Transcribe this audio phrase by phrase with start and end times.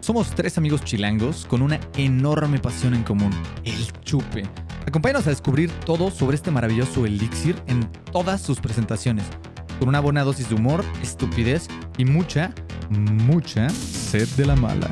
[0.00, 3.30] Somos tres amigos chilangos con una enorme pasión en común,
[3.64, 4.44] el chupe.
[4.86, 9.26] Acompáñanos a descubrir todo sobre este maravilloso elixir en todas sus presentaciones,
[9.78, 11.68] con una buena dosis de humor, estupidez
[11.98, 12.54] y mucha,
[12.88, 14.88] mucha sed de la mala.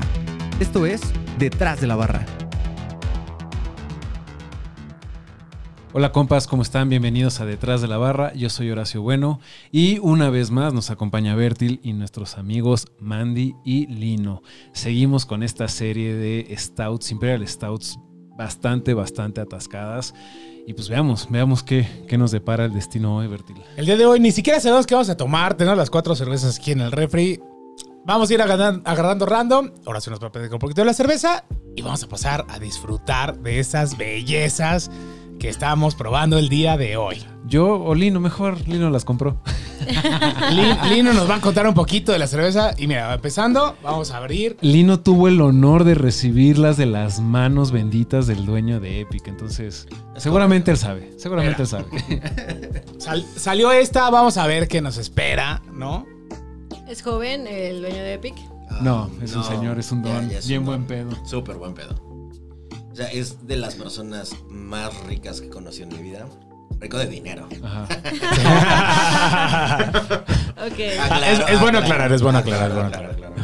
[0.61, 1.01] Esto es
[1.39, 2.48] Detrás de la Barra.
[5.95, 6.91] Hola compas, ¿cómo están?
[6.91, 8.35] Bienvenidos a Detrás de la Barra.
[8.35, 9.41] Yo soy Horacio Bueno
[9.73, 14.43] y una vez más nos acompaña Bertil y nuestros amigos Mandy y Lino.
[14.73, 17.99] Seguimos con esta serie de Stouts, Imperial Stouts,
[18.37, 20.13] bastante, bastante atascadas.
[20.67, 23.57] Y pues veamos, veamos qué, qué nos depara el destino hoy, Bertil.
[23.79, 25.55] El día de hoy ni siquiera sabemos qué vamos a tomar.
[25.55, 27.41] Tenemos las cuatro cervezas aquí en el refri.
[28.05, 29.71] Vamos a ir agarrando, agarrando random.
[29.87, 31.47] Ahora se nos va a pedir un poquito de la cerveza.
[31.75, 34.91] Y vamos a pasar a disfrutar de esas bellezas
[35.39, 37.25] que estamos probando el día de hoy.
[37.47, 39.41] Yo o Lino, mejor Lino las compró.
[40.53, 42.75] Lin- Lino nos va a contar un poquito de la cerveza.
[42.77, 44.57] Y mira, empezando, vamos a abrir.
[44.61, 49.29] Lino tuvo el honor de recibirlas de las manos benditas del dueño de Epic.
[49.29, 51.13] Entonces, seguramente él sabe.
[51.17, 51.87] Seguramente él sabe.
[52.99, 56.05] Sal- salió esta, vamos a ver qué nos espera, ¿no?
[56.89, 58.35] Es joven el dueño de Epic.
[58.83, 60.29] No, es un señor, es un Ya, don.
[60.29, 60.87] ya es bien un buen don.
[60.89, 61.27] pedo.
[61.27, 61.95] Súper buen pedo.
[62.99, 66.27] O sea, es de las personas más ricas que conocí en mi vida.
[66.81, 67.47] Rico de dinero.
[67.63, 67.87] Ajá.
[70.59, 70.81] Ok.
[71.01, 73.37] Aclaro, es- es bueno aclarar, es bueno aclarar, aclaro, bueno.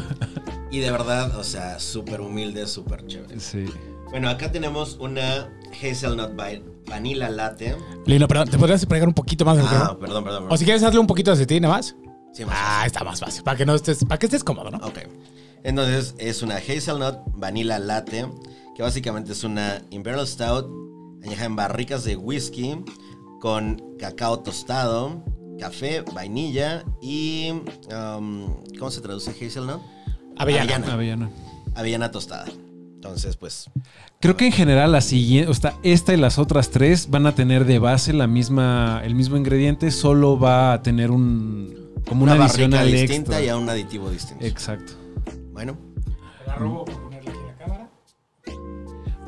[0.72, 3.38] Y de verdad, o sea, súper humilde, súper chévere.
[3.38, 3.66] Sí.
[4.10, 5.48] Bueno, acá tenemos una
[5.80, 7.76] Hazelnut by Vanilla Latte.
[8.06, 9.98] Lino, perdón, ¿te podrías pegar un poquito más Ah, micrófono?
[10.00, 10.42] perdón, perdón.
[10.42, 10.58] O perdón.
[10.58, 11.94] si quieres hazle un poquito de aceite nada más.
[12.32, 13.44] Sí, más Ah, está más fácil.
[13.44, 14.78] Para que no estés, para que estés cómodo, ¿no?
[14.78, 14.98] Ok.
[15.62, 18.26] Entonces es una Hazelnut Vanilla Latte,
[18.74, 20.66] que básicamente es una Imperial Stout
[21.24, 22.76] añejada en barricas de whisky
[23.40, 25.24] con cacao tostado,
[25.58, 27.50] café, vainilla y...
[27.90, 29.80] um, ¿Cómo se traduce Hazelnut?
[30.36, 30.74] Avellana.
[30.76, 30.92] Avellana.
[30.94, 31.30] Avellana.
[31.74, 32.46] Avellana tostada.
[32.94, 33.70] Entonces, pues...
[34.20, 37.34] Creo que en general la siguiente, o sea, esta y las otras tres van a
[37.34, 42.34] tener de base la misma, el mismo ingrediente, solo va a tener un como una,
[42.34, 43.42] Una, adicional distinta extra.
[43.42, 44.44] y a un aditivo distinto.
[44.44, 44.94] Exacto.
[45.52, 45.76] Bueno,
[46.46, 46.84] La robo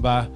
[0.04, 0.28] Va.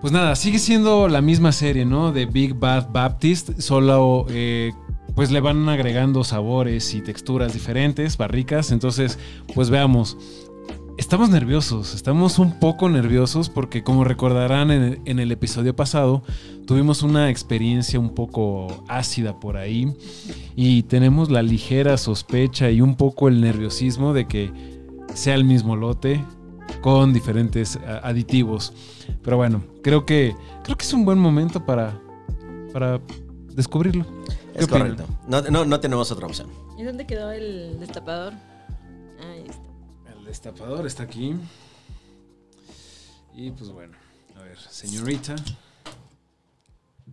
[0.00, 2.12] Pues nada, sigue siendo la misma serie, ¿no?
[2.12, 4.72] De Big Bad Baptist, solo eh,
[5.14, 8.70] pues le van agregando sabores y texturas diferentes, barricas.
[8.70, 9.18] Entonces,
[9.54, 10.16] pues veamos.
[10.98, 16.22] Estamos nerviosos, estamos un poco nerviosos porque como recordarán en el, en el episodio pasado,
[16.66, 19.92] tuvimos una experiencia un poco ácida por ahí
[20.54, 24.50] y tenemos la ligera sospecha y un poco el nerviosismo de que
[25.12, 26.24] sea el mismo lote
[26.80, 28.72] con diferentes a- aditivos.
[29.22, 32.00] Pero bueno, creo que creo que es un buen momento para,
[32.72, 33.00] para
[33.54, 34.04] descubrirlo.
[34.52, 34.96] ¿Qué es opinan?
[34.96, 35.06] correcto.
[35.28, 36.48] No, no, no tenemos otra opción.
[36.78, 38.32] ¿Y dónde quedó el destapador?
[39.20, 39.68] Ahí está.
[40.18, 41.34] El destapador está aquí.
[43.34, 43.96] Y pues bueno,
[44.36, 45.34] a ver, señorita.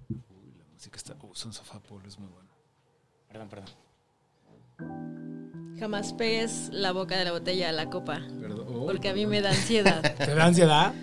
[0.10, 1.14] Uy, la música está.
[1.22, 2.50] Uh, Son Sofá Polo es muy bueno.
[3.28, 3.70] Perdón, perdón.
[5.84, 8.22] Jamás pegues la boca de la botella a la copa.
[8.40, 8.66] Perdón.
[8.70, 10.02] Oh, Porque a mí me da ansiedad.
[10.18, 10.94] ¿Te da ansiedad?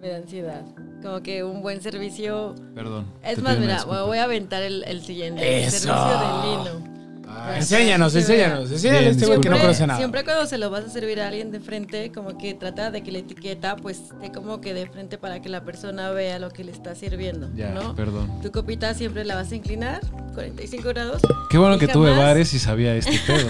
[0.00, 0.62] me da ansiedad.
[1.02, 2.54] Como que un buen servicio.
[2.74, 3.04] Perdón.
[3.22, 5.64] Es más, mira, voy a aventar el, el siguiente.
[5.64, 6.99] El servicio del lino.
[7.28, 8.82] Ah, Enséñanos, enséñanos.
[8.82, 9.98] Bien, este güey que no conoce nada.
[9.98, 13.02] siempre cuando se lo vas a servir a alguien de frente, como que trata de
[13.02, 16.50] que la etiqueta pues esté como que de frente para que la persona vea lo
[16.50, 17.94] que le está sirviendo, Ya, ¿no?
[17.94, 18.40] perdón.
[18.42, 20.00] Tu copita siempre la vas a inclinar,
[20.34, 21.22] 45 grados.
[21.50, 23.48] Qué bueno que tuve jamás- bares y sabía este pedo.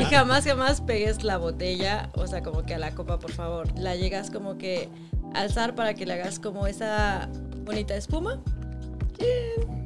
[0.00, 3.68] Y jamás, jamás pegues la botella, o sea, como que a la copa, por favor.
[3.78, 4.88] La llegas como que
[5.34, 7.28] a alzar para que le hagas como esa
[7.64, 8.40] bonita espuma.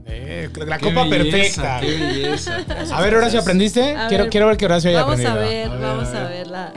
[0.07, 1.81] Eh, la Qué copa belleza, perfecta.
[1.81, 2.57] Qué belleza.
[2.97, 3.95] A ver, Horacio, ¿aprendiste?
[3.97, 5.41] A quiero, ver, quiero ver que Horacio haya Vamos aprendido.
[5.45, 6.39] a ver, A vamos a a ver.
[6.39, 6.73] ver la...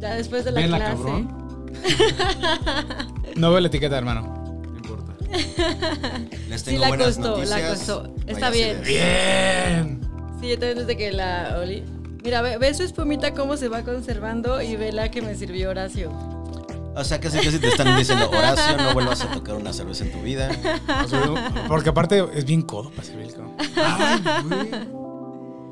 [0.00, 0.92] Ya después de la Vela, clase.
[0.94, 1.40] cabrón.
[3.36, 4.22] No veo la etiqueta, hermano.
[4.70, 5.14] No importa.
[6.48, 8.14] Les Sí, tengo la buenas costó, la costó.
[8.26, 8.80] Está bien.
[8.84, 10.00] Bien.
[10.40, 11.84] Sí, yo también desde que la olí.
[12.24, 15.70] Mira, ve, ve su espumita cómo se va conservando y ve la que me sirvió
[15.70, 16.10] Horacio.
[16.94, 20.12] O sea, casi casi te están diciendo, Horacio, no vuelvas a tocar una cerveza en
[20.12, 20.50] tu vida.
[21.68, 23.56] Porque aparte es bien codo para servir el cabrón.
[23.76, 24.70] Ay, güey.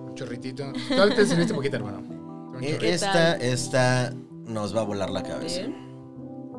[0.09, 0.73] Un chorritito.
[0.73, 1.99] Tú te serviste poquito, hermano.
[1.99, 2.85] Un chorrito.
[2.85, 4.13] Esta, esta
[4.47, 5.63] nos va a volar la cabeza.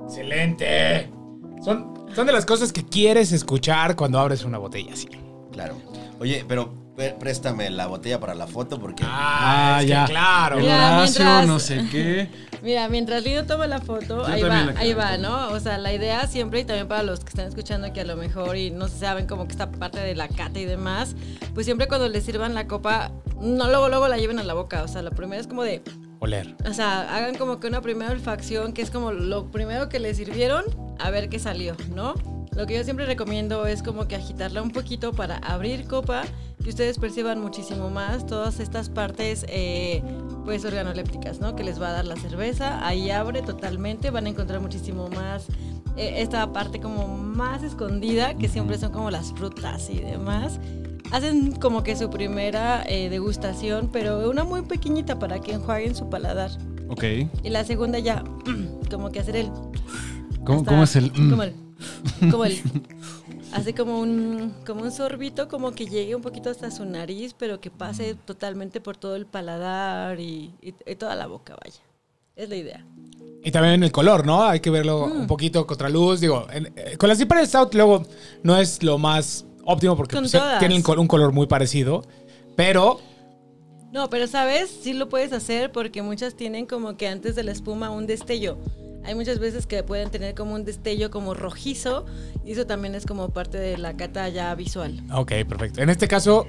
[0.05, 1.09] Excelente.
[1.63, 5.07] Son, son de las cosas que quieres escuchar cuando abres una botella así.
[5.51, 5.75] Claro.
[6.19, 6.73] Oye, pero
[7.19, 9.03] préstame la botella para la foto porque...
[9.05, 10.05] Ah, es que ya.
[10.05, 10.57] claro.
[10.57, 12.29] El Mira, Horacio, mientras- no sé qué.
[12.61, 15.17] Mira, mientras Lido toma la foto, Yo ahí también va, la ahí quiero va.
[15.17, 15.47] ¿no?
[15.49, 18.17] O sea, la idea siempre, y también para los que están escuchando que a lo
[18.17, 21.15] mejor y no saben como que esta parte de la cata y demás,
[21.53, 24.83] pues siempre cuando les sirvan la copa, no luego luego la lleven a la boca.
[24.83, 25.81] O sea, lo primero es como de
[26.19, 26.53] Oler.
[26.69, 30.17] O sea, hagan como que una primera olfacción, que es como lo primero que les
[30.17, 30.65] sirvieron,
[30.99, 32.13] a ver qué salió, ¿no?
[32.55, 36.23] Lo que yo siempre recomiendo es como que agitarla un poquito para abrir copa
[36.63, 40.03] y ustedes perciban muchísimo más todas estas partes, eh,
[40.43, 41.55] pues, organolépticas, ¿no?
[41.55, 42.85] Que les va a dar la cerveza.
[42.85, 45.45] Ahí abre totalmente, van a encontrar muchísimo más
[45.95, 50.59] eh, esta parte como más escondida, que siempre son como las frutas y demás.
[51.11, 56.09] Hacen como que su primera eh, degustación, pero una muy pequeñita para que enjuaguen su
[56.09, 56.51] paladar.
[56.89, 57.03] Ok.
[57.43, 58.23] Y la segunda ya,
[58.91, 59.49] como que hacer el...
[60.43, 61.11] ¿Cómo, hasta- cómo es el...?
[61.11, 61.29] mm?
[61.29, 61.53] Como el...
[62.31, 62.59] Como el...
[63.53, 67.59] Hace como un, como un sorbito, como que llegue un poquito hasta su nariz, pero
[67.59, 71.79] que pase totalmente por todo el paladar y, y- y toda la boca, vaya.
[72.35, 72.85] Es la idea.
[73.43, 74.43] Y también el color, ¿no?
[74.43, 75.21] Hay que verlo Mm.
[75.21, 76.19] un poquito contra luz.
[76.19, 78.03] Digo, en- eh, con las Imperial Stout luego
[78.43, 82.03] no es lo más óptimo porque pues, tienen un color muy parecido.
[82.55, 82.99] Pero
[83.91, 87.51] No, pero sabes, sí lo puedes hacer porque muchas tienen como que antes de la
[87.51, 88.57] espuma un destello.
[89.09, 92.05] Hay muchas veces que pueden tener como un destello como rojizo
[92.45, 95.01] y eso también es como parte de la cata ya visual.
[95.11, 95.81] Ok, perfecto.
[95.81, 96.45] En este caso,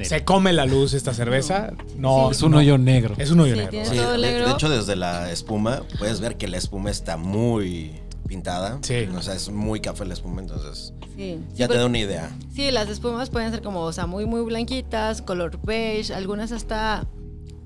[0.00, 1.72] se come la luz esta cerveza.
[1.98, 2.36] No, Sí.
[2.38, 2.58] Es un no.
[2.58, 3.14] hoyo negro.
[3.18, 3.70] Es un hoyo Sí, negro.
[3.72, 4.46] tiene Sí, todo de, negro.
[4.48, 7.92] de hecho, desde la espuma, puedes ver que la espuma está muy
[8.26, 8.78] pintada.
[8.80, 9.06] Sí.
[9.14, 12.30] O sea, es muy café la espuma, entonces Sí, sí, ya te da una idea.
[12.54, 17.06] sí, las espumas pueden ser como, o sea, muy, muy blanquitas, color beige, algunas hasta...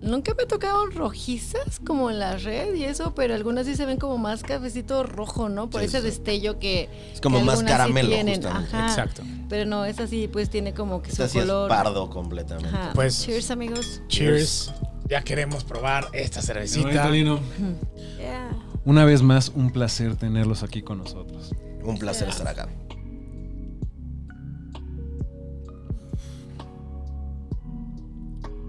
[0.04, 3.98] Nunca me tocaron rojizas como en la red y eso, pero algunas sí se ven
[3.98, 5.70] como más cafecito rojo, ¿no?
[5.70, 6.04] Por Sí, ese sí.
[6.04, 6.88] destello que...
[7.12, 8.44] Es como que más sí caramelo, tienen.
[8.46, 8.86] Ajá.
[8.86, 9.22] Exacto.
[9.48, 11.68] Pero no, esa sí, pues tiene como que Esta su sí es color...
[11.70, 12.68] pardo completamente.
[12.68, 12.90] Ajá.
[12.94, 14.02] Pues- Cheers, amigos.
[14.08, 14.72] Cheers.
[15.08, 17.10] Ya queremos probar esta cervecita.
[17.10, 18.50] Yeah.
[18.84, 21.52] Una vez más, un placer tenerlos aquí con nosotros.
[21.82, 22.68] Un placer estar acá.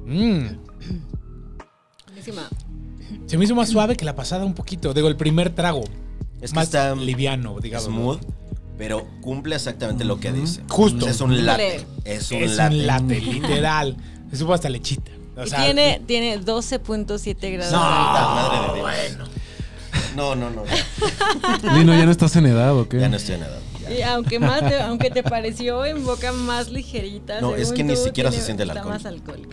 [0.06, 0.48] Mm.
[2.32, 2.50] Buenísima.
[3.28, 4.94] Se me hizo más suave que la pasada un poquito.
[4.94, 5.84] Digo, el primer trago.
[6.42, 7.86] Es que más está liviano, digamos.
[7.88, 8.20] smooth,
[8.78, 10.62] pero cumple exactamente lo que dice.
[10.70, 11.08] Justo.
[11.08, 11.86] Es un latte.
[12.04, 12.76] Es un Es latte.
[12.76, 13.98] un latte, literal.
[14.32, 15.12] Se supo hasta lechita.
[15.38, 17.72] O Y sea, tiene, tiene 12.7 grados.
[17.72, 19.30] No, Madre de Dios.
[20.16, 20.64] No, no, no.
[21.78, 23.00] Lino, ¿ya no estás en edad o qué?
[23.00, 23.60] Ya no estoy en edad.
[23.98, 27.42] Y aunque más te, aunque te pareció en boca más ligerita.
[27.42, 29.00] No, es que ni tú, siquiera se siente el alcohol.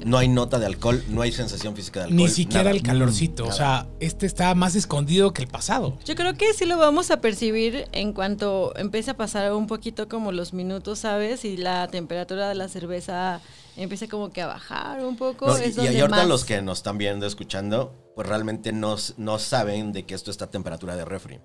[0.05, 2.17] No hay nota de alcohol, no hay sensación física de alcohol.
[2.17, 2.77] Ni siquiera nada.
[2.77, 3.47] el calorcito.
[3.47, 5.99] O sea, este está más escondido que el pasado.
[6.05, 10.09] Yo creo que sí lo vamos a percibir en cuanto empiece a pasar un poquito
[10.09, 11.45] como los minutos, ¿sabes?
[11.45, 13.41] Y la temperatura de la cerveza
[13.77, 15.47] empiece como que a bajar un poco.
[15.47, 18.73] No, es y, y donde ahorita más- los que nos están viendo, escuchando, pues realmente
[18.73, 21.41] no, no saben de que esto está a temperatura de refri.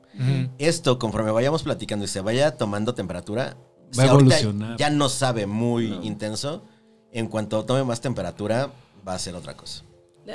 [0.58, 3.56] Esto, conforme vayamos platicando y se vaya tomando temperatura,
[3.98, 4.78] Va a si ahorita evolucionar.
[4.78, 6.64] ya no sabe muy intenso,
[7.14, 8.70] en cuanto tome más temperatura,
[9.08, 9.84] va a ser otra cosa.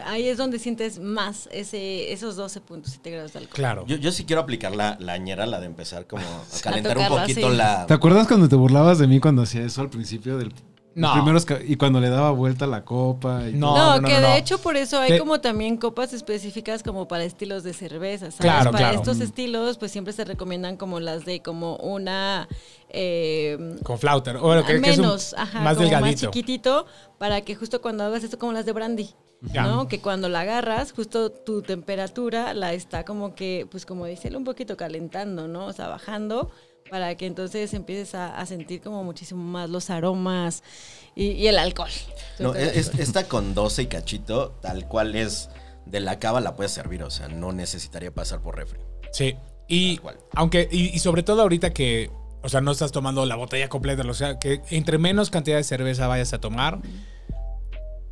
[0.06, 3.54] Ahí es donde sientes más ese, esos 12.7 grados de alcohol.
[3.54, 3.84] Claro.
[3.86, 7.04] Yo, yo sí quiero aplicar la, la ñera, la de empezar como a calentar un
[7.04, 7.56] tocarla, poquito sí.
[7.58, 7.84] la...
[7.86, 10.54] ¿Te acuerdas cuando te burlabas de mí cuando hacía eso al principio del
[10.94, 11.08] No.
[11.32, 13.76] los primeros y cuando le daba vuelta la copa y No?
[14.00, 14.28] No, que no, no.
[14.28, 18.36] de hecho por eso hay como también copas específicas como para estilos de cerveza, ¿sabes?
[18.40, 18.98] Claro, para claro.
[18.98, 19.22] estos Mm.
[19.22, 22.48] estilos pues siempre se recomiendan como las de como una
[22.90, 24.32] eh, Con flauta.
[24.38, 26.26] O bueno, que, que es un- menos, ajá, más como más delgadito.
[26.30, 26.86] chiquitito
[27.18, 29.10] para que justo cuando hagas esto como las de brandy.
[29.54, 29.88] ¿no?
[29.88, 34.36] Que cuando la agarras, justo tu temperatura la está como que, pues como dice él,
[34.36, 35.66] un poquito calentando, ¿no?
[35.66, 36.50] O sea, bajando
[36.92, 40.62] para que entonces empieces a, a sentir como muchísimo más los aromas
[41.14, 41.88] y, y el alcohol.
[42.38, 45.48] No, es, esta con 12 y cachito, tal cual es
[45.86, 47.02] de la cava, la puedes servir.
[47.02, 48.78] O sea, no necesitaría pasar por refri.
[49.10, 49.36] Sí.
[49.68, 50.00] Y
[50.34, 52.10] aunque, y, y sobre todo ahorita que,
[52.42, 55.64] o sea, no estás tomando la botella completa, o sea, que entre menos cantidad de
[55.64, 56.82] cerveza vayas a tomar,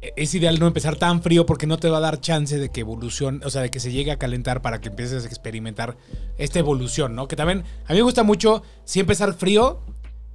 [0.00, 2.80] es ideal no empezar tan frío porque no te va a dar chance de que
[2.80, 5.96] evolucione, o sea, de que se llegue a calentar para que empieces a experimentar
[6.38, 7.28] esta evolución, ¿no?
[7.28, 9.80] Que también a mí me gusta mucho sí empezar frío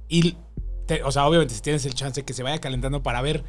[0.08, 0.36] y,
[1.04, 3.44] o sea, obviamente si tienes el chance que se vaya calentando para ver,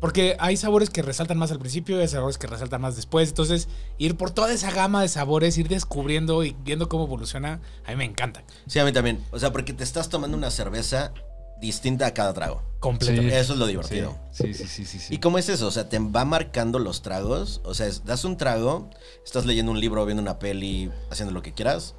[0.00, 3.28] porque hay sabores que resaltan más al principio y hay sabores que resaltan más después,
[3.28, 7.90] entonces ir por toda esa gama de sabores, ir descubriendo y viendo cómo evoluciona, a
[7.92, 9.24] mí me encanta, Sí, a mí también.
[9.30, 11.12] O sea, porque te estás tomando una cerveza
[11.60, 12.62] distinta a cada trago.
[12.80, 13.38] completamente.
[13.38, 14.16] Eso es lo divertido.
[14.30, 15.14] sí, sí, sí, sí, sí.
[15.14, 15.66] ¿Y cómo es eso?
[15.66, 17.60] O sea, te va marcando los tragos.
[17.64, 18.90] O sea, es- das un trago,
[19.24, 21.94] estás leyendo un libro, viendo una peli, haciendo lo que quieras.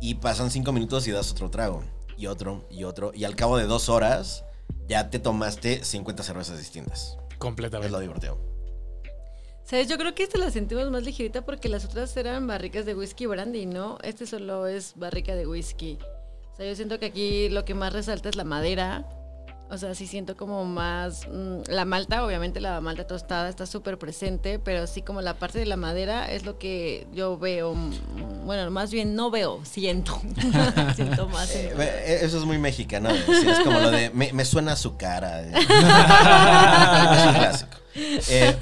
[0.00, 1.82] Y pasan cinco minutos y das otro trago.
[2.18, 3.12] Y otro, y otro.
[3.14, 4.44] Y al cabo de dos horas,
[4.88, 7.16] ya te tomaste 50 cervezas distintas.
[7.30, 8.00] Es lo completamente.
[8.00, 8.38] divertido.
[9.64, 9.86] ¿Sabes?
[9.88, 13.26] Yo creo que esta la sentimos más ligerita porque las otras eran barricas de whisky
[13.26, 13.98] brandy, ¿no?
[14.02, 15.98] Este solo es barrica de whisky.
[16.58, 19.06] Sea, yo siento que aquí lo que más resalta es la madera.
[19.70, 23.98] O sea, sí siento como más mm, la malta, obviamente la malta tostada está súper
[23.98, 28.46] presente, pero sí como la parte de la madera es lo que yo veo, mm,
[28.46, 30.22] bueno, más bien no veo, siento.
[30.96, 31.54] siento más.
[31.54, 33.10] en- Eh, Eso es muy mexicano.
[33.10, 35.42] es como lo de me, me suena a su cara.
[35.42, 35.52] eh.
[35.54, 37.76] es un clásico.
[37.94, 38.56] Eh,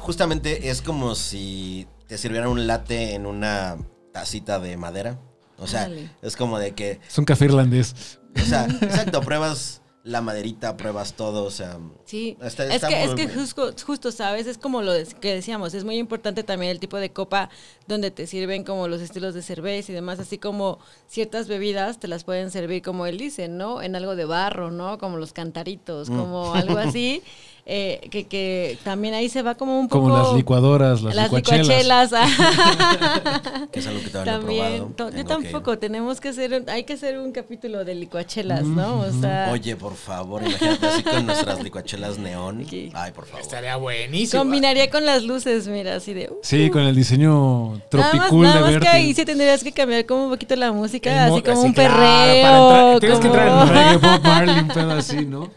[0.00, 3.78] justamente es como si te sirvieran un latte en una
[4.12, 5.18] tacita de madera.
[5.62, 5.88] O sea,
[6.22, 8.18] es como de que, Es un café irlandés.
[8.36, 13.14] o sea, exacto, pruebas la maderita, pruebas todo, o sea, Sí, Está- es que, es
[13.14, 14.48] que justo, justo, ¿sabes?
[14.48, 17.50] Es como lo que decíamos, es muy importante también el tipo de copa
[17.86, 22.08] donde te sirven como los estilos de cerveza y demás, así como ciertas bebidas te
[22.08, 23.80] las pueden servir, como él dice, ¿no?
[23.80, 24.98] En algo de barro, ¿no?
[24.98, 26.18] Como los cantaritos, Mm.
[26.18, 27.22] como algo así,
[27.64, 30.02] eh, que, que también ahí se va como un poco...
[30.08, 31.68] Como las licuadoras, las, Las licuachelas.
[31.68, 32.10] licuachelas.
[33.72, 34.88] que es algo que todavía no he También, probado.
[34.88, 38.64] yo Tengo que- tampoco, tenemos que hacer, un- hay que hacer un capítulo de licuachelas,
[38.64, 39.00] ¿no?
[39.00, 42.66] O sea, Oye, por favor, imagínate así con nuestras licuachelas neón.
[42.68, 42.90] Sí.
[42.94, 43.40] Ay, por favor.
[43.42, 44.42] Estaría buenísimo.
[44.42, 46.30] combinaría con las luces, mira, así de...
[46.30, 49.70] uh, Sí, con el diseño Nada más, nada de más que ahí sí tendrías que
[49.72, 52.42] cambiar como un poquito la música, así como sí, un claro, perreo.
[52.42, 55.50] para entrar- tienes que entrar en Reggae Bob Marley, un pedo así, ¿no?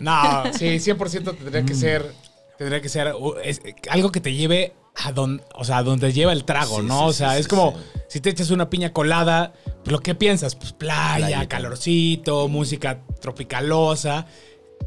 [0.00, 2.12] No, sí, 100% tendría que ser,
[2.58, 6.12] tendría que ser uh, es- algo que te lleve a donde, o sea, a donde
[6.12, 6.98] lleva el trago, Sí, ¿no?
[7.04, 8.00] sí, o sea, sí, es sí, como sí.
[8.08, 9.52] si te echas una piña colada,
[9.84, 10.54] pues, ¿lo que piensas?
[10.56, 11.48] Pues playa, Playita.
[11.48, 14.26] calorcito, música tropicalosa,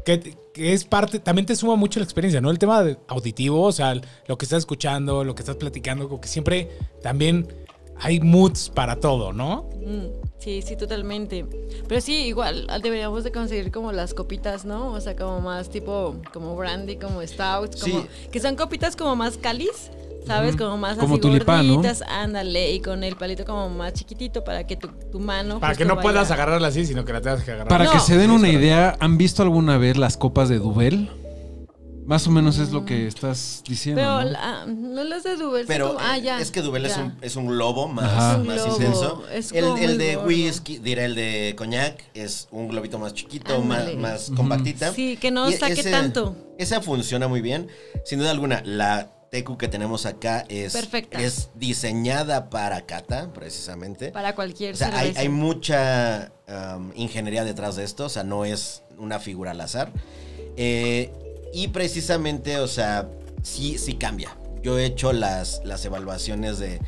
[0.04, 2.50] que, que es parte, también te suma mucho la experiencia, ¿no?
[2.50, 3.94] El tema de auditivo, o sea,
[4.26, 6.68] lo que estás escuchando, lo que estás platicando, como que siempre
[7.02, 7.48] también
[7.98, 9.70] hay moods para todo, ¿no?
[9.84, 10.06] Mm,
[10.42, 11.46] Sí, sí, totalmente.
[11.86, 14.88] Pero sí, igual ah, deberíamos de conseguir como las copitas, ¿no?
[14.88, 18.06] O sea, como más tipo, como brandy, como stout, como Sí.
[18.32, 19.90] que son copitas como más cáliz,
[20.26, 20.56] ¿sabes?
[20.56, 21.74] Como más Como así tulipán, ¿no?
[21.76, 25.76] gorditas, ándale, y con el palito como más chiquitito para que tu, tu mano Para
[25.76, 27.68] que no puedas agarrarla así, sino que la tengas que agarrar.
[27.68, 27.92] Para No.
[27.92, 31.08] que se den una idea, ¿han visto alguna vez las copas de Duvel?
[32.04, 34.00] Más o menos es lo que estás diciendo.
[34.02, 34.30] Pero ¿no?
[34.30, 36.40] la- no las de Dubel, son Pero como- ah, ya.
[36.40, 38.36] es que Dubel es un, es un lobo más.
[38.38, 39.24] Un más intenso.
[39.32, 40.26] es El, de gordo.
[40.28, 44.92] whisky, diré el de coñac, es un globito más chiquito, más, más compactita.
[44.92, 46.34] Sí, que no Y saque tanto.
[46.58, 47.68] Esa funciona muy bien.
[48.04, 51.20] Sin duda alguna, la tecu que tenemos acá es, Perfecta.
[51.20, 54.10] es diseñada para cata, precisamente.
[54.10, 58.82] Para cualquier O sea, hay mucha um, ingeniería detrás de esto, o sea, no es
[58.98, 59.90] una figura al azar.
[60.56, 61.10] Eh,
[61.52, 63.08] y precisamente, o sea,
[63.42, 64.36] sí, sí cambia.
[64.62, 66.80] Yo he hecho las, las evaluaciones de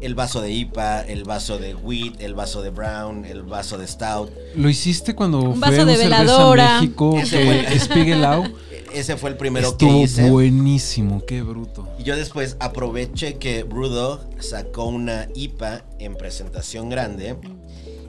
[0.00, 3.86] el vaso de IPA, el vaso de wheat, el vaso de brown, el vaso de
[3.86, 4.30] stout.
[4.54, 6.80] Lo hiciste cuando Un fue vaso de veladora.
[6.80, 10.28] México Ese que fue- Spiegelau E- Ese fue el primero que estuvo hice.
[10.30, 11.88] buenísimo, qué bruto.
[11.98, 17.36] Y yo después aproveché que Brewdog sacó una IPA en presentación grande.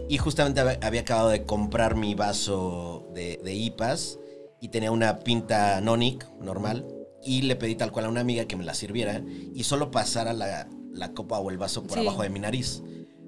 [0.10, 4.20] Y justamente hab- había acabado de comprar mi vaso de, de IPAs.
[4.66, 6.88] Y tenía una pinta Nonic normal.
[7.24, 9.22] Y le pedí tal cual a una amiga que me la sirviera.
[9.54, 12.00] Y solo pasara la, la copa o el vaso por Sí.
[12.00, 12.82] abajo de mi nariz.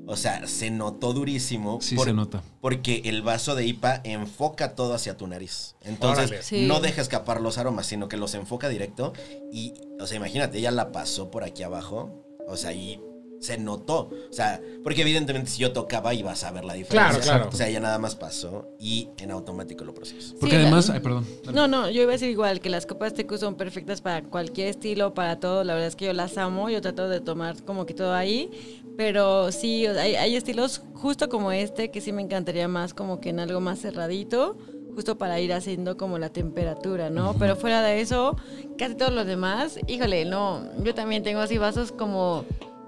[0.08, 1.80] O sea, se notó durísimo.
[1.80, 2.42] Sí por- se nota.
[2.60, 5.76] Porque el vaso de IPA enfoca todo hacia tu nariz.
[5.84, 6.44] Entonces.
[6.44, 6.66] Sí.
[6.68, 9.14] no deja escapar los aromas, sino que los enfoca directo.
[9.52, 12.24] Y, o sea, imagínate, ella la pasó por aquí abajo.
[12.48, 13.00] O sea, y
[13.40, 14.10] se notó.
[14.30, 17.20] O sea, porque evidentemente si yo tocaba ibas a ver la diferencia.
[17.22, 17.50] Claro, claro.
[17.52, 20.34] O sea, ella nada más pasó y en automático lo procesó.
[20.40, 21.26] Porque Sí, la- además, ay, perdón.
[21.46, 21.56] dale.
[21.56, 24.68] No, no, yo iba a decir igual que las copas TQ son perfectas para cualquier
[24.70, 25.64] estilo, para todo.
[25.64, 28.50] La verdad es que yo las amo, yo trato de tomar como que todo ahí.
[28.98, 33.40] Pero sí, hay estilos justo como este que sí me encantaría más como que en
[33.40, 34.58] algo más cerradito,
[34.96, 37.36] justo para ir haciendo como la temperatura, ¿no?
[37.38, 38.36] Pero fuera de eso,
[38.80, 42.44] casi todos los demás, híjole, no, yo también tengo así vasos como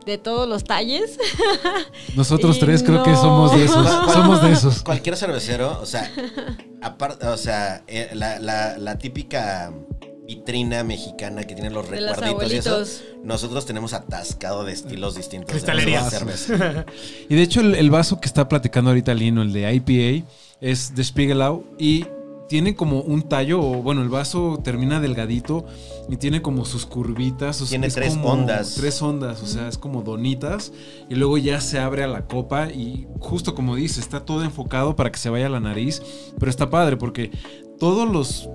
[0.05, 1.17] de todos los talles.
[2.15, 3.87] Nosotros Y tres creo que somos de esos.
[4.13, 4.81] somos de esos.
[4.83, 6.11] Cualquier cervecero, o sea,
[6.81, 9.71] aparte, o sea, eh, la, la- la típica
[10.25, 12.83] vitrina mexicana que tiene los De recuerditos y eso,
[13.23, 15.47] nosotros tenemos atascado de estilos distintos.
[15.47, 16.09] de Cristalerías.
[16.09, 16.85] cerveza.
[17.29, 20.27] Y de hecho, el, el vaso que está platicando ahorita Lino, el de IPA,
[20.61, 22.05] es de Spiegelau y
[22.49, 25.65] tiene como un tallo, o bueno, el vaso termina delgadito
[26.09, 27.61] y tiene como sus curvitas.
[27.61, 28.73] o sea, Tiene es tres como ondas.
[28.75, 30.73] Tres ondas, o sea, es como donitas.
[31.09, 34.95] Y luego ya se abre a la copa y justo como dice, está todo enfocado
[34.95, 36.01] para que se vaya a la nariz.
[36.39, 37.29] Pero está padre porque
[37.77, 38.49] todos los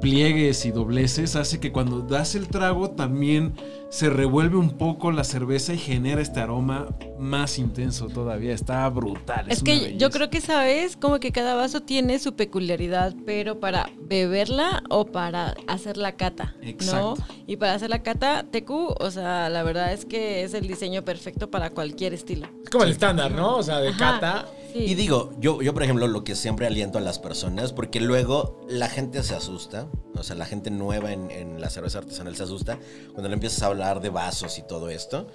[0.00, 3.54] pliegues y dobleces hace que cuando das el trago también
[3.90, 6.88] se revuelve un poco la cerveza y genera este aroma
[7.18, 8.52] más intenso todavía.
[8.52, 9.46] Está brutal.
[9.48, 13.90] Es que yo creo que sabes como que cada vaso tiene su peculiaridad, pero para
[14.00, 17.16] beberla o para hacer la cata, Exacto.
[17.18, 17.26] ¿no?
[17.46, 21.02] Y para hacer la cata, TQ, o sea, la verdad es que es el diseño
[21.04, 22.48] perfecto para cualquier estilo.
[22.62, 23.56] Es como el estándar, ¿no?
[23.56, 23.98] O sea, de Ajá.
[23.98, 24.46] cata.
[24.78, 24.84] Sí.
[24.92, 28.60] Y digo, yo, yo por ejemplo, lo que siempre aliento a las personas, porque luego
[28.68, 32.42] la gente se asusta, o sea, la gente nueva en, en la cerveza artesanal se
[32.44, 32.78] asusta
[33.12, 35.26] cuando le empiezas a hablar de vasos y todo esto.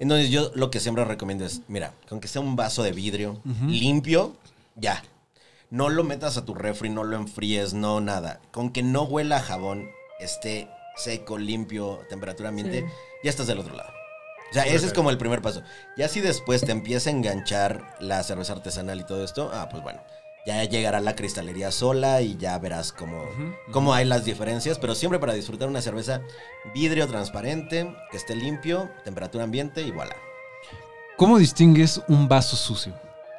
[0.00, 3.40] Entonces yo lo que siempre recomiendo es, mira, con que sea un vaso de vidrio
[3.66, 4.34] limpio,
[4.76, 5.02] ya.
[5.70, 8.40] No lo metas a tu refri, no lo enfríes, no nada.
[8.50, 9.88] Con que no huela a jabón,
[10.20, 12.86] esté seco, limpio, temperatura ambiente, Sí.
[13.24, 13.91] ya estás del otro lado.
[14.52, 15.62] O sea, ese es como el primer paso.
[15.96, 19.82] Ya si después te empieza a enganchar la cerveza artesanal y todo esto, ah, pues
[19.82, 20.02] bueno,
[20.44, 23.24] ya llegará la cristalería sola y ya verás cómo,
[23.70, 24.78] cómo hay las diferencias.
[24.78, 26.20] Pero siempre para disfrutar una cerveza,
[26.74, 30.16] vidrio transparente, que esté limpio, temperatura ambiente y voilà.
[31.16, 32.92] ¿Cómo distingues un vaso sucio?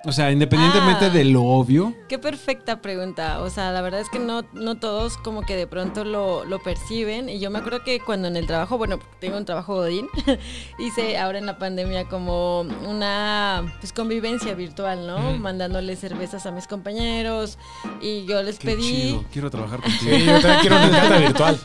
[0.05, 1.10] O sea, independientemente Ah.
[1.10, 1.95] de lo obvio.
[2.10, 3.41] Qué perfecta pregunta.
[3.41, 6.62] O sea, la verdad es que no, no todos como que de pronto lo, lo
[6.62, 7.29] perciben.
[7.29, 10.07] Y yo me acuerdo que cuando en el trabajo, bueno, tengo un trabajo godín,
[10.77, 15.38] hice ahora en la pandemia como una pues, convivencia virtual, ¿no?
[15.38, 17.57] Mandándole cervezas a mis compañeros.
[18.01, 18.81] Y yo les Qué pedí...
[18.81, 20.15] chido, quiero trabajar contigo.
[20.17, 21.60] Sí, yo también quiero una encanta virtual.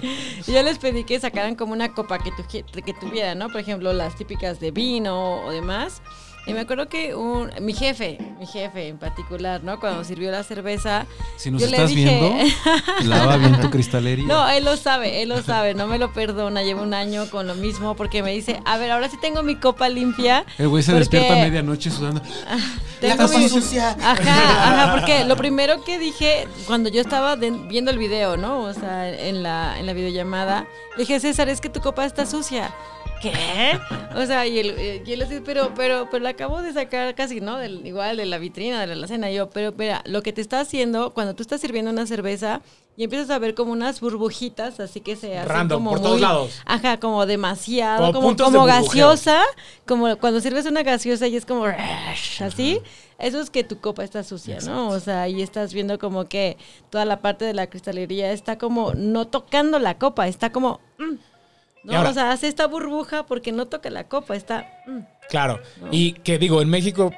[0.47, 3.49] Y yo les pedí que sacaran como una copa que, tu- que tuviera, ¿no?
[3.49, 6.03] Por ejemplo, las típicas de vino o demás.
[6.49, 9.79] Y me acuerdo que un, mi jefe, mi jefe en particular, ¿no?
[9.79, 11.05] Cuando sirvió la cerveza,
[11.37, 12.55] Si nos yo le estás dije- viendo,
[13.05, 14.27] lava bien tu cristalería.
[14.27, 17.47] no, él lo sabe, él lo sabe, no me lo perdona, llevo un año con
[17.47, 20.45] lo mismo porque me dice, a ver, ahora sí tengo mi copa limpia.
[20.57, 22.23] El güey se porque despierta a medianoche sudando.
[23.01, 23.91] tengo La copa mi- sucia.
[24.03, 28.61] Ajá, ajá, porque lo primero que dije cuando yo estaba de- viendo el video, ¿no?
[28.63, 32.73] O sea, en la, en la videollamada, dije, César, es que tu copa está sucia.
[33.21, 33.79] ¿Qué?
[34.17, 37.15] O sea, y él, eh, y él así, pero, pero, pero la acabo de sacar
[37.15, 37.57] casi, ¿no?
[37.59, 39.31] Del, igual de la vitrina, de la alacena.
[39.31, 42.63] Y yo, pero, mira, lo que te está haciendo, cuando tú estás sirviendo una cerveza
[42.99, 46.21] y empiezas a ver como unas burbujitas, así que se hacen Random, como por todos
[46.21, 46.61] lados.
[46.67, 49.43] Ajá, como demasiado, Como como, como, de gaseosa,
[49.87, 51.65] como cuando sirves una gaseosa y es como
[52.41, 52.81] así,
[53.19, 54.89] eso es que tu copa está sucia, ¿no?
[54.89, 56.57] O sea, ahí estás viendo como que
[56.91, 61.15] toda la parte de la cristalería está como no tocando la copa, está como mm,
[61.15, 61.38] Y
[61.93, 65.01] no, ahora- o sea, hace esta burbuja porque no toca la copa, está mm.
[65.29, 65.61] Claro.
[65.91, 67.13] Y que digo, en México,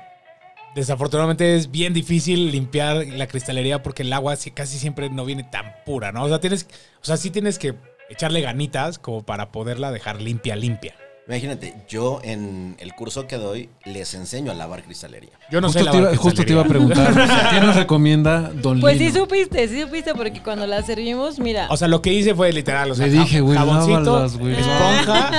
[0.75, 5.75] desafortunadamente es bien difícil limpiar la cristalería porque el agua casi siempre no viene tan
[5.85, 6.25] pura, ¿no?
[6.25, 6.67] O sea, tienes,
[7.01, 7.75] o sea, sí tienes que
[8.09, 10.95] echarle ganitas como para poderla dejar limpia, limpia.
[11.31, 15.31] Imagínate, yo en el curso que doy les enseño a lavar cristalería.
[15.49, 17.15] Yo no justo, sé te lavar iba, justo te iba a preguntar,
[17.53, 19.13] ¿qué nos recomienda Don Pues Lino?
[19.13, 22.53] sí supiste, sí supiste porque cuando la servimos, mira, O sea, lo que hice fue
[22.53, 24.55] literal, o sea, Le dije, güey, jaboncito, lávalas, güey.
[24.59, 25.31] esponja,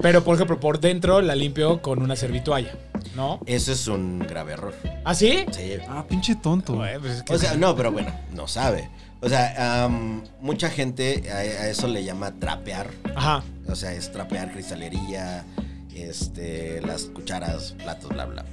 [0.00, 2.70] pero por ejemplo, por dentro la limpio con una servitoalla,
[3.16, 3.40] ¿no?
[3.46, 4.74] Eso es un grave error.
[5.04, 5.44] ¿Ah, sí?
[5.50, 5.72] Sí.
[5.88, 6.74] Ah, pinche tonto.
[6.74, 8.88] Güey, pues es que- O sea, no, pero bueno, no sabe.
[9.20, 9.88] O sea,
[10.40, 12.90] mucha gente a, a eso le llama trapear.
[13.16, 13.42] Ajá.
[13.68, 15.44] O sea, es trapear cristalería,
[15.94, 18.44] este, las cucharas, platos, bla, bla.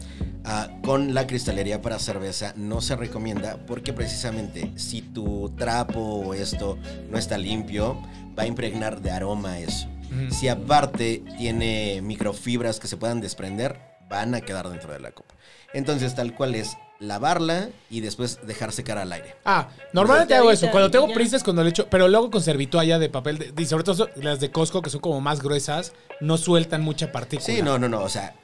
[0.46, 6.34] Ah, con la cristalería para cerveza no se recomienda porque precisamente si tu trapo o
[6.34, 6.78] esto
[7.10, 8.02] no está limpio,
[8.38, 9.88] va a impregnar de aroma eso.
[10.30, 15.34] Si aparte tiene microfibras que se puedan desprender, van a quedar dentro de la copa.
[15.74, 19.36] Entonces, tal cual es lavarla y después dejar secar al aire.
[19.46, 20.70] Ah, normalmente hago eso.
[20.72, 21.14] Cuando tengo ya.
[21.14, 24.40] prisas, cuando le echo, pero luego con servitoalla de papel, de- y sobre todo las
[24.40, 27.46] de Costco, que son como más gruesas, no sueltan mucha partícula.
[27.46, 28.02] Sí, no, no, no.
[28.02, 28.36] O sea,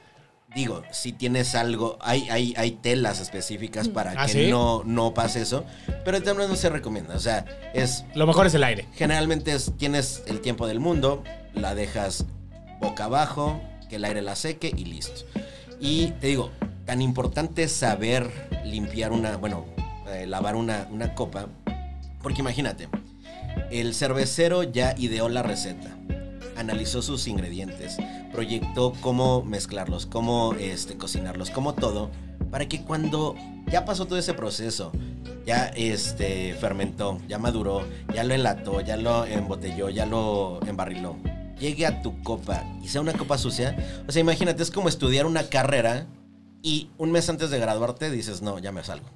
[0.54, 4.46] digo, si tienes algo, hay, hay, hay telas específicas para ¿Ah, que sí?
[4.50, 5.64] no, no pase eso,
[6.04, 7.14] pero también no se recomienda.
[7.14, 7.44] O sea,
[7.74, 8.86] es Lo mejor es el aire.
[8.94, 11.22] generalmente es, tienes el tiempo del mundo,
[11.54, 12.24] la dejas
[12.80, 15.22] boca abajo, que el aire la seque y listo.
[15.80, 16.50] Y te digo,
[16.84, 18.30] tan importante saber
[18.64, 19.64] limpiar una, bueno,
[20.08, 21.46] eh, lavar una, una copa,
[22.22, 22.88] porque imagínate,
[23.70, 25.96] el cervecero ya ideó la receta,
[26.56, 27.96] analizó sus ingredientes,
[28.32, 32.10] proyectó cómo mezclarlos, cómo este, cocinarlos, cómo todo,
[32.50, 33.34] para que cuando
[33.70, 34.92] ya pasó todo ese proceso,
[35.46, 41.16] ya este, fermentó, ya maduró, ya lo enlató, ya lo embotelló, ya lo embarriló,
[41.58, 43.76] llegue a tu copa y sea una copa sucia,
[44.08, 46.06] o sea, imagínate, es como estudiar una carrera
[46.62, 49.08] y un mes antes de graduarte dices, no, ya me salgo.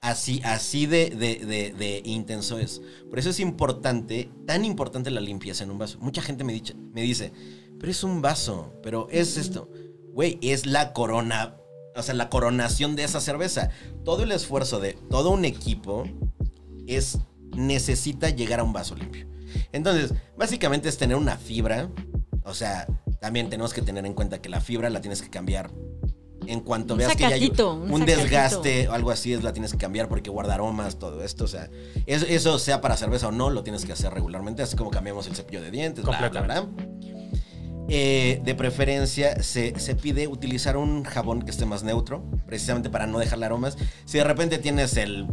[0.00, 2.82] Así, así de, de, de- intenso es.
[3.08, 5.98] Por eso es importante, tan importante la limpieza en un vaso.
[5.98, 7.32] Mucha gente me, dice, me dice,
[7.80, 9.70] pero es un vaso, pero es esto.
[10.12, 11.56] Güey, es la corona,
[11.96, 13.70] o sea, la coronación de esa cerveza.
[14.04, 16.04] Todo el esfuerzo de todo un equipo
[16.86, 17.18] es,
[17.56, 19.26] necesita llegar a un vaso limpio.
[19.72, 21.88] Entonces, básicamente es tener una fibra.
[22.44, 22.86] O sea,
[23.20, 25.70] también tenemos que tener en cuenta que la fibra la tienes que cambiar.
[26.46, 27.52] En cuanto Un veas que ya hay
[27.90, 31.44] un, desgaste o algo así, es la tienes que cambiar porque guarda aromas, todo esto.
[31.44, 31.70] O sea,
[32.06, 35.26] eso, eso sea para cerveza o no, lo tienes que hacer regularmente, así como cambiamos
[35.26, 36.68] el cepillo de dientes, bla, bla, bla.
[37.88, 43.06] Eh, de preferencia, se, se pide utilizar un jabón que esté más neutro, precisamente para
[43.06, 43.76] no dejarle aromas.
[44.06, 45.26] Si de repente tienes el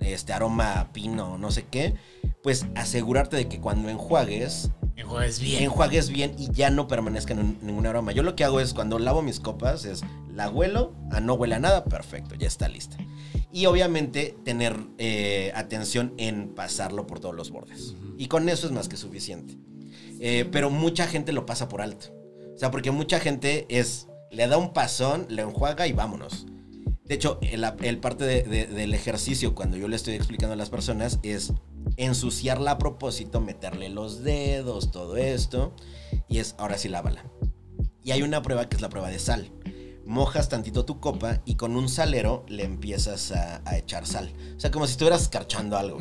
[0.00, 1.94] este aroma a pino o no sé qué,
[2.42, 5.62] pues asegurarte de que cuando enjuagues, Enjuagues bien.
[5.62, 8.12] enjuagues bien y ya no permanezca en ningún aroma.
[8.12, 10.02] Yo lo que hago es cuando lavo mis copas es
[10.34, 12.96] la huelo, a no huele a nada, perfecto, ya está lista.
[13.52, 17.94] Y obviamente tener eh, atención en pasarlo por todos los bordes.
[18.16, 19.58] Y con eso es más que suficiente.
[20.20, 22.06] Eh, pero mucha gente lo pasa por alto.
[22.54, 26.46] O sea, porque mucha gente es, le da un pasón, le enjuaga y vámonos.
[27.04, 30.56] De hecho, el, el parte de- de- del ejercicio, cuando yo le estoy explicando a
[30.56, 31.52] las personas, es
[31.96, 35.74] ensuciarla a propósito, meterle los dedos, todo esto.
[36.28, 37.24] Y es, ahora sí lávala.
[38.04, 39.50] Y hay una prueba que es la prueba de sal.
[40.06, 44.32] Mojas tantito tu copa y con un salero le empiezas a, a echar sal.
[44.56, 45.98] O sea, como si estuvieras escarchando algo.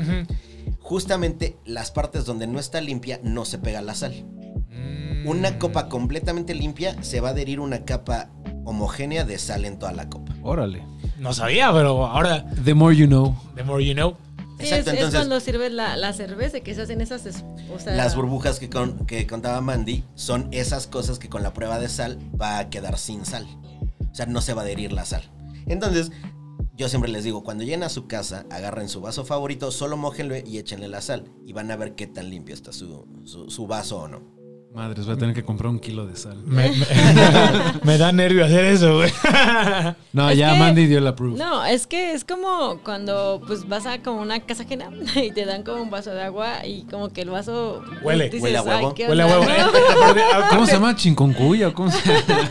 [0.79, 4.25] Justamente las partes donde no está limpia no se pega la sal.
[4.69, 5.27] Mm.
[5.27, 8.29] Una copa completamente limpia se va a adherir una capa
[8.65, 10.33] homogénea de sal en toda la copa.
[10.43, 10.83] Órale.
[11.19, 13.35] No sabía, pero ahora, The more you know.
[13.55, 14.15] the more you know.
[14.59, 17.25] Sí, Exacto, es, es entonces- cuando sirves la, la cerveza que se hacen esas.
[17.25, 21.41] es- O sea, Las burbujas que, con- que contaba Mandy son esas cosas que con
[21.41, 23.47] la prueba de sal va a quedar sin sal.
[24.11, 25.23] O sea, no se va a adherir la sal.
[25.67, 26.11] Entonces,
[26.75, 30.35] yo siempre les digo, cuando lleguen a su casa, agarren su vaso favorito, solo mójenlo
[30.37, 31.31] y échenle la sal.
[31.45, 34.40] Y van a ver qué tan limpio está su- su vaso o no.
[34.73, 36.37] Madres, voy a tener que comprar un kilo de sal.
[36.45, 36.85] Me, me-
[37.83, 39.11] me da nervio hacer eso, güey.
[40.13, 41.37] No, Es ya que- Mandy dio la proof.
[41.37, 45.45] No, es que es como cuando pues vas a como una casa ajena y te
[45.45, 48.61] dan como un vaso de agua y como que el vaso Huele, dices, huele a
[48.63, 48.87] huevo.
[48.89, 50.45] "Ay, ¿qué Huele a onda?", huevo.
[50.49, 50.95] ¿Cómo se llama?
[50.95, 51.69] ¿Chinconcuya?
[51.69, 52.49] ¿o ¿Cómo se llama?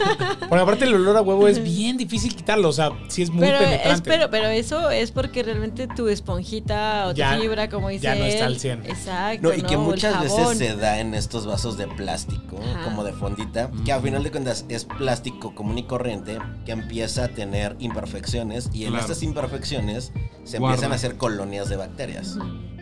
[0.49, 2.69] Porque aparte el olor a huevo es bien difícil quitarlo.
[2.69, 4.11] O sea, sí es muy Pero, es, penetrante.
[4.11, 8.15] pero, pero eso es porque realmente tu esponjita o Ya- tu fibra, como dice ya
[8.15, 8.87] no está al 100.
[8.87, 9.49] Exacto.
[9.49, 12.85] No, y que muchas veces se da en estos vasos de plástico, Ajá.
[12.85, 17.25] como de fondita, que a final de cuentas es plástico común y corriente, que empieza
[17.25, 19.03] a tener imperfecciones y en Claro.
[19.05, 20.13] estas imperfecciones
[20.45, 20.75] se Guarda.
[20.75, 22.37] empiezan a hacer colonias de bacterias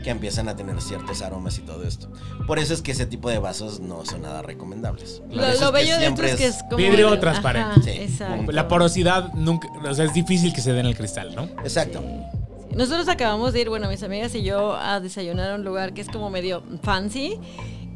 [0.05, 2.09] que empiezan a tener ciertos aromas y todo esto.
[2.47, 5.23] Por eso es que ese tipo de vasos no son nada recomendables.
[5.29, 6.77] Lo, lo es bello de esto siempre es que es como.
[6.77, 7.81] vidrio Ajá, transparente.
[7.83, 7.91] Sí.
[8.03, 8.53] exacto.
[8.53, 9.69] La porosidad nunca.
[9.89, 11.45] O sea, es difícil que se dé en el cristal, ¿no?
[11.65, 12.01] Exacto.
[12.01, 12.77] Sí.
[12.77, 16.01] Nosotros acabamos de ir, bueno, mis amigas y yo, a desayunar a un lugar que
[16.01, 17.37] es como medio fancy.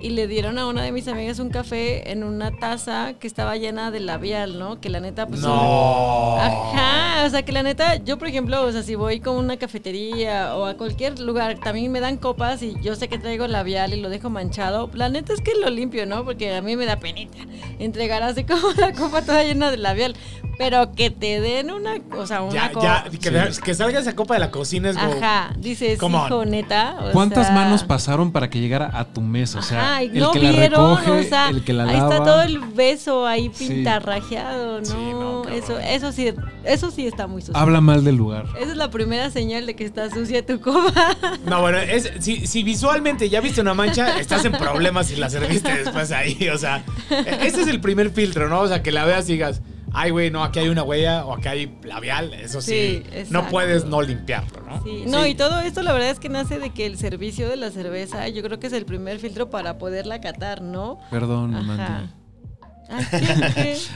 [0.02, 3.56] Y le dieron a una de mis amigas un café en una taza que estaba
[3.56, 4.80] llena de labial, ¿no?
[4.80, 5.40] Que la neta, pues.
[5.42, 6.36] No.
[6.38, 9.56] Ajá, o sea que la neta, yo por ejemplo, o sea, si voy con una
[9.56, 13.94] cafetería o a cualquier lugar, también me dan copas y yo sé que traigo labial
[13.94, 16.24] y lo dejo manchado, la neta es que lo limpio, ¿no?
[16.24, 17.38] Porque a mí me da penita
[17.78, 20.14] entregar así como la copa toda llena de labial,
[20.58, 23.04] pero que te den una, o sea, una Ya, copa.
[23.10, 25.12] ya, que, que salga esa copa de la cocina es como.
[25.12, 26.96] Ajá, dices, hijo, neta.
[27.08, 29.60] o ¿Cuántas sea, manos pasaron para que llegara a tu mesa?
[29.60, 31.84] O sea, Ajá, y el no que la vieron, recoge, o sea, el que la
[31.84, 32.14] ahí lava.
[32.14, 33.66] está todo el beso ahí Sí.
[33.68, 34.84] pintarrajeado, ¿no?
[34.86, 36.32] Sí, no, eso, eso sí,
[36.64, 37.56] eso sí está muy sucio.
[37.56, 38.46] Habla mal del lugar.
[38.60, 40.92] Esa es la primera señal de que está sucia tu copa.
[41.46, 45.28] No, bueno, es, si, si visualmente ya viste una mancha, estás en problemas si la
[45.28, 46.48] serviste después ahí.
[46.48, 48.60] O sea, e- ese es el primer filtro, ¿no?
[48.60, 49.60] O sea, que la veas y digas,
[49.94, 52.32] ay, güey, no, aquí hay una huella o aquí hay labial.
[52.34, 54.82] Eso sí, Sí, no puedes no limpiarlo, ¿no?
[54.82, 55.30] Sí, no, Sí.
[55.30, 58.28] y todo esto la verdad es que nace de que el servicio de la cerveza,
[58.28, 60.98] yo creo que es el primer filtro para poderla catar, ¿no?
[61.10, 61.54] Perdón.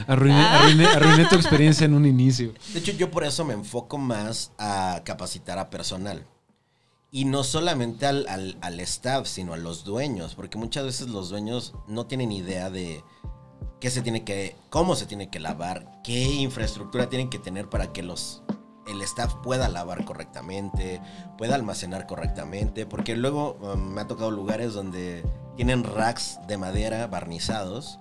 [0.07, 0.61] Arruiné, Ah.
[0.63, 2.53] arruiné- arruiné tu experiencia en un inicio.
[2.73, 6.25] De hecho, yo por eso me enfoco más a capacitar a personal.
[7.11, 11.29] Y no solamente al, al- al staff, sino a los dueños, porque muchas veces los
[11.29, 13.03] dueños no tienen idea de
[13.79, 17.91] qué se tiene que, cómo se tiene que lavar, qué infraestructura tienen que tener para
[17.93, 18.43] que los
[18.87, 21.01] el staff pueda lavar correctamente,
[21.37, 27.07] pueda almacenar correctamente, porque luego um, me ha tocado lugares donde tienen racks de madera
[27.07, 27.99] barnizados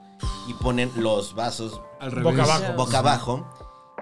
[0.48, 2.72] y ponen los vasos Al Boca abajo.
[2.74, 3.46] boca abajo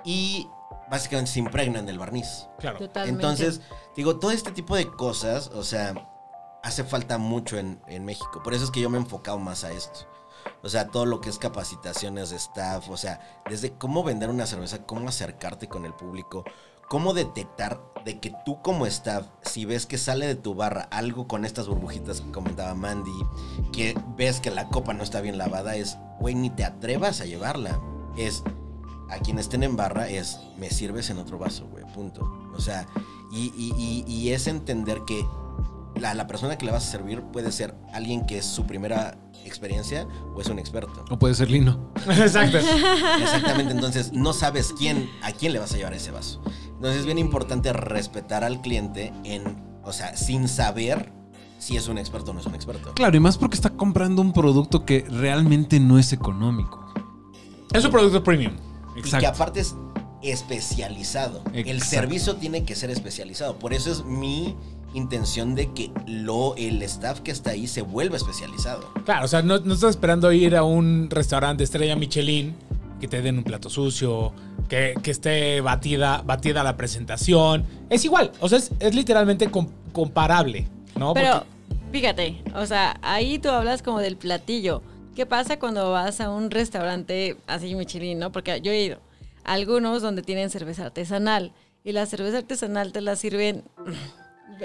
[0.05, 0.49] y
[0.90, 2.47] básicamente se impregnan del barniz.
[2.59, 2.79] Claro.
[2.79, 3.23] Totalmente.
[3.23, 3.61] Entonces,
[3.97, 5.95] digo, todo este tipo de cosas, o sea,
[6.62, 8.43] hace falta mucho en, en México.
[8.43, 10.07] Por eso es que yo me he enfocado más a esto.
[10.62, 14.46] O sea, todo lo que es capacitaciones de staff, o sea, desde cómo vender una
[14.46, 16.44] cerveza, cómo acercarte con el público,
[16.88, 21.26] cómo detectar de que tú como staff, si ves que sale de tu barra algo
[21.26, 23.11] con estas burbujitas que comentaba Mandy,
[23.72, 27.24] que ves que la copa no está bien lavada, es, güey, ni te atrevas a
[27.24, 27.80] llevarla.
[28.16, 28.42] Es,
[29.11, 32.22] a quienes estén en barra, es, me sirves en otro vaso, güey, punto.
[32.54, 32.87] O sea,
[33.33, 35.26] y, y- y- y es entender que
[35.96, 39.16] la, la persona que le vas a servir puede ser alguien que es su primera
[39.46, 41.04] experiencia o es un experto.
[41.11, 41.90] O puede ser Lino.
[42.09, 42.59] Exacto.
[42.59, 46.42] Exactamente, entonces no sabes quién, a quién le vas a llevar ese vaso.
[46.66, 51.12] Entonces es bien importante respetar al cliente en, o sea, sin saber
[51.59, 52.92] si es un experto o no es un experto.
[52.94, 56.92] Claro, y más porque está comprando un producto que realmente no es económico.
[57.72, 58.52] Es un producto premium.
[58.92, 59.28] Y que Exacto.
[59.28, 59.74] aparte es
[60.22, 61.42] especializado.
[61.52, 61.85] El Exacto.
[61.85, 63.59] servicio tiene que ser especializado.
[63.59, 64.57] Por eso es mi
[64.94, 68.88] intención de que lo, el staff que está ahí se vuelva especializado.
[69.04, 72.54] Claro, o sea, no, no estás esperando ir a un restaurante estrella Michelin
[73.00, 74.33] que te den un plato sucio,
[74.68, 77.64] que, que esté batida, batida la presentación.
[77.90, 81.12] Es igual, o sea, es, es literalmente com- comparable, ¿no?
[81.12, 84.80] Pero Porque- fíjate, o sea, ahí tú hablas como del platillo.
[85.14, 88.33] ¿Qué pasa cuando vas a un restaurante así Michelin, no?
[88.33, 88.98] Porque yo he ido
[89.44, 91.52] a algunos donde tienen cerveza artesanal
[91.85, 93.62] y la cerveza artesanal te la sirven,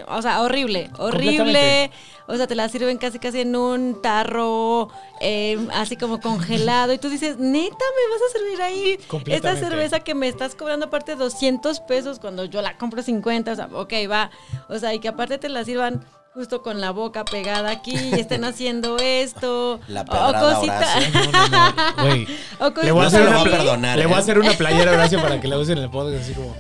[0.08, 1.92] o sea, horrible, horrible.
[2.28, 7.00] O sea, te la sirven casi casi en un tarro, eh, así como congelado y
[7.00, 9.00] tú dices, neta, me vas a servir ahí
[9.34, 13.56] esta cerveza que me estás cobrando aparte 200 pesos cuando yo la compro 50, o
[13.56, 14.30] sea, ok, va.
[14.68, 18.20] O sea, y que aparte te la sirvan justo con la boca pegada aquí y
[18.20, 19.80] estén haciendo esto.
[19.88, 20.78] La o cosita.
[20.78, 21.32] Horacio.
[21.32, 22.28] No, no, no, güey.
[22.60, 23.98] O cositas Le voy a hacer una perdonar.
[23.98, 24.22] Le voy a ¿eh?
[24.22, 26.56] hacer una playera Horacio para que la usen en el podcast así como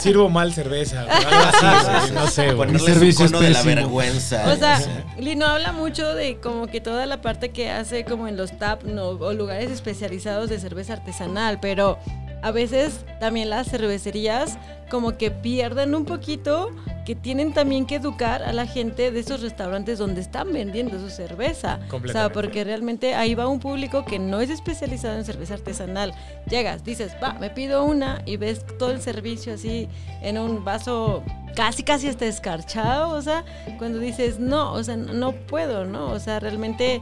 [0.00, 1.06] sirvo mal cerveza.
[1.08, 2.56] así, güey, no sé, güey.
[2.56, 4.52] Ponerle Mi servicio su cono es de la vergüenza.
[4.52, 4.90] O sea, Sí.
[5.18, 8.82] Lino habla mucho de como que toda la parte que hace como en los tap
[8.82, 11.98] no, o lugares especializados de cerveza artesanal, pero
[12.44, 14.58] a veces también las cervecerías
[14.90, 16.68] como que pierden un poquito
[17.06, 21.08] que tienen también que educar a la gente de esos restaurantes donde están vendiendo su
[21.08, 21.80] cerveza.
[21.90, 26.12] O sea, porque realmente ahí va un público que no es especializado en cerveza artesanal.
[26.46, 29.88] Llegas, dices, va, me pido una y ves todo el servicio así
[30.20, 31.22] en un vaso
[31.56, 33.44] casi casi hasta escarchado, o sea,
[33.78, 36.10] cuando dices, no, o sea, no puedo, ¿no?
[36.10, 37.00] O sea, realmente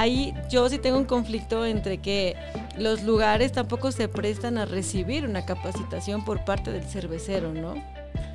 [0.00, 2.36] ahí yo sí tengo un conflicto entre que
[2.76, 7.74] los lugares tampoco se prestan a recibir una capacitación por parte del cervecero, ¿no?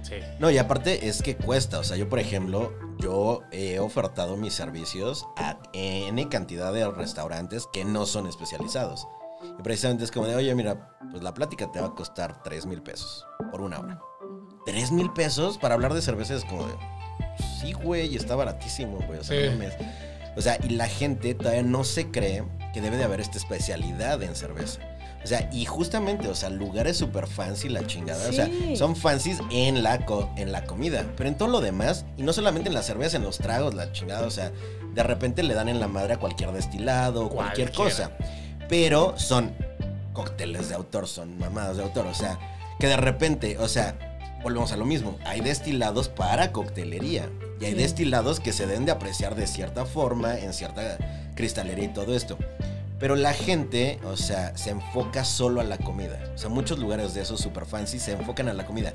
[0.03, 0.15] Sí.
[0.39, 1.79] No, y aparte es que cuesta.
[1.79, 7.67] O sea, yo, por ejemplo, yo he ofertado mis servicios a N cantidad de restaurantes
[7.73, 9.05] que no son especializados.
[9.59, 12.65] Y precisamente es como de, oye, mira, pues la plática te va a costar 3
[12.67, 13.99] mil pesos por una hora.
[14.65, 16.73] 3 mil pesos para hablar de cerveza es como de,
[17.61, 19.19] sí, güey, está baratísimo, güey.
[19.19, 19.45] O sea, Sí.
[19.47, 19.73] no mames.
[20.37, 24.21] O sea, y la gente todavía no se cree que debe de haber esta especialidad
[24.23, 24.79] en cerveza.
[25.23, 28.29] O sea, y justamente, o sea, lugares súper fancy, la chingada.
[28.29, 31.03] O sea, son fancies en la, co- en la comida.
[31.17, 33.91] Pero en todo lo demás, y no solamente en la cerveza, en los tragos, la
[33.91, 34.25] chingada.
[34.27, 34.51] O sea,
[34.93, 38.09] de repente le dan en la madre a cualquier destilado, cualquier Cualquiera.
[38.11, 38.27] cosa.
[38.69, 39.53] Pero son
[40.13, 42.05] cócteles de autor, son mamadas de autor.
[42.05, 42.39] O sea,
[42.79, 44.06] que de repente, o sea,
[44.43, 45.17] volvemos a lo mismo.
[45.25, 47.29] Hay destilados para coctelería.
[47.59, 47.77] Y hay Sí.
[47.79, 50.97] destilados que se deben de apreciar de cierta forma, en cierta
[51.35, 52.37] cristalería y todo esto.
[52.99, 56.19] Pero la gente, o sea, se enfoca solo a la comida.
[56.33, 58.93] O sea, muchos lugares de esos super fancy se enfocan a la comida.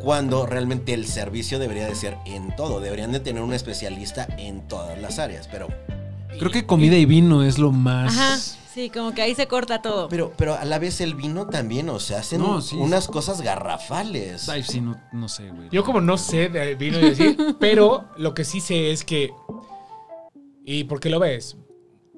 [0.00, 2.80] Cuando realmente el servicio debería de ser en todo.
[2.80, 5.48] Deberían de tener un especialista en todas las áreas.
[5.50, 5.68] Pero,
[6.38, 8.14] Creo que comida y vino es lo más.
[8.16, 8.38] Ajá,
[8.76, 10.08] sí, como que ahí se corta todo.
[10.08, 13.40] pero, pero a la vez el vino también, o sea, hacen No, sí, unas cosas
[13.40, 14.48] garrafales.
[14.48, 15.68] Ay, sí, no, no sé, güey.
[15.72, 19.32] Yo como no sé de vino y decir, pero lo que sí sé es que,
[20.64, 21.56] y porque lo ves,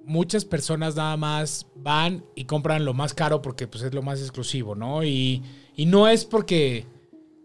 [0.04, 4.20] muchas personas nada más van y compran lo más caro porque pues es lo más
[4.20, 5.04] exclusivo, ¿no?
[5.04, 5.42] Y,
[5.76, 6.86] y no es porque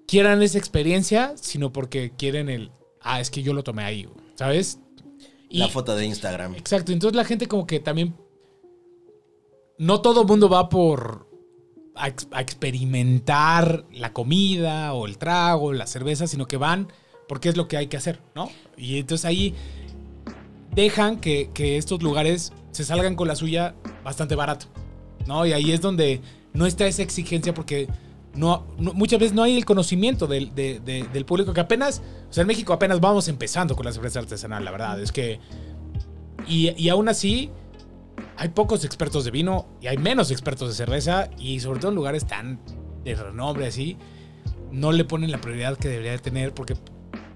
[0.08, 2.72] quieran esa experiencia, sino porque quieren el,
[3.02, 4.80] ah, es que yo lo tomé ahí, ¿sabes?
[5.50, 6.56] Y- La foto de Instagram.
[6.56, 8.16] Exacto, entonces la gente como que también...
[9.84, 11.28] No todo el mundo va por
[11.96, 16.88] a, ex- a experimentar la comida o el trago, la cerveza, sino que van
[17.28, 18.50] porque es lo que hay que hacer, ¿no?
[18.78, 19.56] Y entonces ahí
[20.74, 24.68] dejan que, estos lugares se salgan con la suya bastante barato,
[25.28, 25.46] ¿no?
[25.46, 26.22] Y ahí es donde
[26.54, 27.88] no está esa exigencia porque
[28.36, 32.34] no, muchas veces no hay el conocimiento del, de- de- del público que apenas, o
[32.34, 35.40] sea, en México apenas vamos empezando con la cerveza artesanal, la verdad, es que...
[36.48, 37.52] Y, y aún así,
[38.38, 41.96] hay pocos expertos de vino y hay menos expertos de cerveza y sobre todo en
[41.96, 42.60] lugares tan
[43.04, 43.98] de renombre así,
[44.72, 46.76] no le ponen la prioridad que debería de tener porque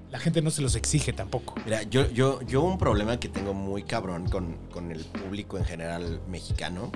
[0.10, 1.56] la gente no se los exige tampoco.
[1.66, 5.66] Mira, yo, yo, yo un problema que tengo muy cabrón con, con el público en
[5.66, 6.92] general mexicano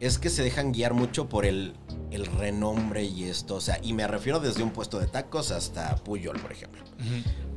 [0.00, 1.74] es que se dejan guiar mucho por el,
[2.10, 3.56] el renombre y esto.
[3.56, 6.82] O sea, y me refiero desde un puesto de tacos hasta Puyol, por ejemplo.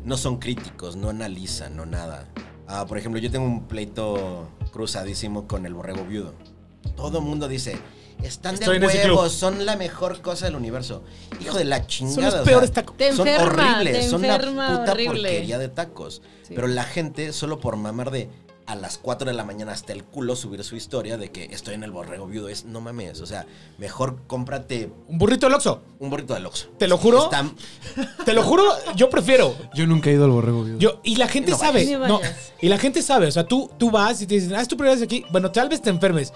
[0.04, 2.30] No son críticos, no analizan, no nada.
[2.68, 6.34] Ah, por ejemplo, yo tengo un pleito cruzadísimo con el borrego viudo.
[6.98, 7.78] Todo el mundo dice,
[8.22, 11.02] están Estoy de huevos, son la mejor cosa del universo.
[11.40, 12.16] Hijo de la chingada.
[12.16, 12.98] Son los o sea, peores tacos.
[12.98, 15.30] Te son enferma, horribles, te son una enferma puta horrible.
[15.30, 16.22] porquería de tacos.
[16.42, 16.56] Sí.
[16.56, 18.30] Pero la gente, solo por mamar de,
[18.68, 21.76] a las 4 de la mañana hasta el culo subir su historia de que estoy
[21.76, 22.50] en el borrego viudo.
[22.50, 23.46] Es, no mames, o sea,
[23.78, 25.84] mejor cómprate Un burrito del Oxxo.
[26.00, 26.70] un burrito de Oxxo.
[26.80, 27.26] Te lo juro.
[27.26, 27.46] Está-
[28.26, 28.64] Te lo juro,
[28.96, 29.56] yo prefiero.
[29.76, 30.80] Yo nunca he ido al borrego viudo.
[30.80, 31.86] Yo, y la gente No sabe.
[32.08, 32.20] No,
[32.62, 33.28] y la gente sabe.
[33.28, 35.24] O sea, tú, tú vas y te dicen, ah, es tu primera vez aquí.
[35.32, 36.34] Bueno, tal vez te enfermes.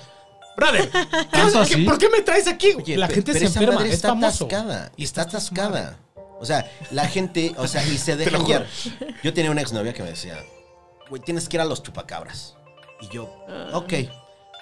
[0.56, 1.84] Brother, ¿qué- ¿Tanto qué- así?
[1.84, 2.74] ¿por qué me traes aquí?
[2.78, 4.46] Oye, la gente se enferma, madre es está famoso.
[4.46, 4.92] atascada.
[4.98, 5.98] Y está atascada.
[6.42, 8.68] O sea, la gente, o sea, y se deja guiar.
[9.24, 10.38] Yo tenía una exnovia que me decía,
[11.10, 12.56] güey, tienes que ir a los chupacabras.
[13.02, 13.24] Y yo,
[13.74, 13.94] ok.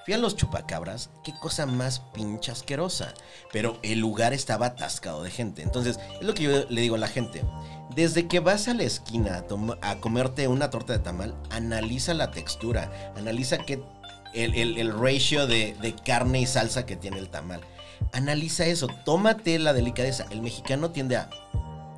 [0.06, 3.14] Fui a los chupacabras, qué cosa más pinche asquerosa.
[3.52, 5.62] Pero el lugar estaba atascado de gente.
[5.64, 7.44] Entonces, es lo que yo le digo a la gente.
[7.94, 9.44] Desde que vas a la esquina
[9.82, 13.82] a comerte una torta de tamal, analiza la textura, analiza qué,
[14.34, 17.60] el, el- el ratio de, de carne y salsa que tiene el tamal.
[18.14, 20.26] Analiza eso, tómate la delicadeza.
[20.30, 21.30] El mexicano tiende a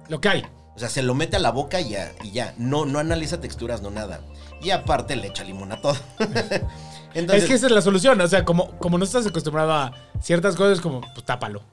[0.08, 0.46] Lo que hay.
[0.80, 2.54] O sea, se lo mete a la boca y ya, y ya.
[2.58, 4.22] No, no analiza texturas, no nada.
[4.62, 5.98] Y aparte le echa limón a todo.
[7.14, 8.22] Entonces, es que esa es la solución.
[8.22, 11.64] O sea, como, como no estás acostumbrado a ciertas cosas, como, pues tápalo.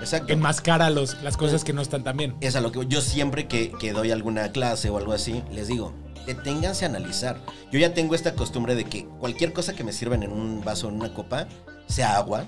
[0.00, 0.32] exacto.
[0.32, 2.34] Enmascara los, las cosas que no están tan bien.
[2.40, 5.68] Es a lo que yo siempre que, que doy alguna clase o algo así, les
[5.68, 5.92] digo,
[6.26, 7.38] deténganse a analizar.
[7.70, 10.88] Yo ya tengo esta costumbre de que cualquier cosa que me sirven en un vaso,
[10.88, 11.46] en una copa,
[11.86, 12.46] sea agua,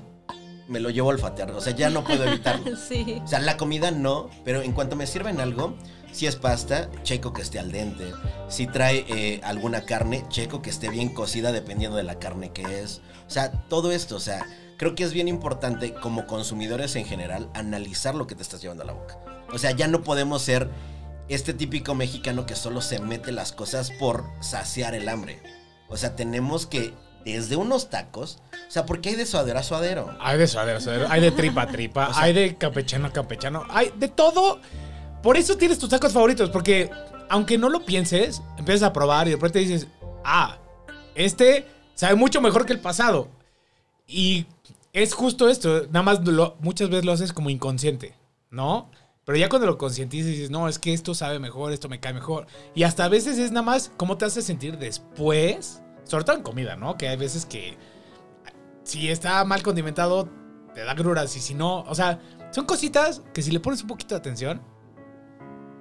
[0.69, 1.51] me lo llevo a olfatear.
[1.53, 2.77] O sea, ya no puedo evitarlo.
[2.89, 3.21] Sí.
[3.23, 5.77] O sea, la comida no, pero en cuanto me sirven algo,
[6.13, 8.13] si es pasta, checo que esté al dente.
[8.49, 12.81] Si trae eh, alguna carne, checo que esté bien cocida dependiendo de la carne que
[12.81, 13.01] es.
[13.27, 14.47] O sea, todo esto, o sea,
[14.77, 18.83] creo que es bien importante como consumidores en general analizar lo que te estás llevando
[18.85, 19.19] a la boca.
[19.53, 20.69] O sea, ya no podemos ser
[21.29, 25.43] este típico mexicano que solo se mete las cosas por saciar el hambre.
[25.89, 30.17] O sea, tenemos que, desde unos tacos, o sea, porque hay de suadero a suadero.
[30.21, 33.13] Hay de suadero, suadero, hay de tripa a tripa, O sea- hay de campechano a
[33.13, 34.61] campechano, hay de todo.
[35.23, 36.91] Por eso tienes tus tacos favoritos, porque
[37.29, 39.87] aunque no lo pienses, empiezas a probar y de repente dices,
[40.25, 40.59] ah,
[41.15, 43.29] este sabe mucho mejor que el pasado.
[44.07, 44.47] Y
[44.93, 48.15] es justo esto, nada más lo- muchas veces lo haces como inconsciente,
[48.51, 48.91] ¿no?
[49.25, 52.13] Pero ya cuando lo concientizas dices, no, es que esto sabe mejor, esto me cae
[52.13, 52.47] mejor.
[52.75, 56.43] Y hasta a veces es nada más cómo te hace sentir después, sobre todo en
[56.43, 56.99] comida, ¿no?
[56.99, 57.79] Que hay veces que
[58.85, 60.29] si está mal condimentado,
[60.75, 61.35] te da gruras.
[61.37, 62.21] Y si no, o sea,
[62.51, 64.63] son cositas que si le pones un poquito de atención,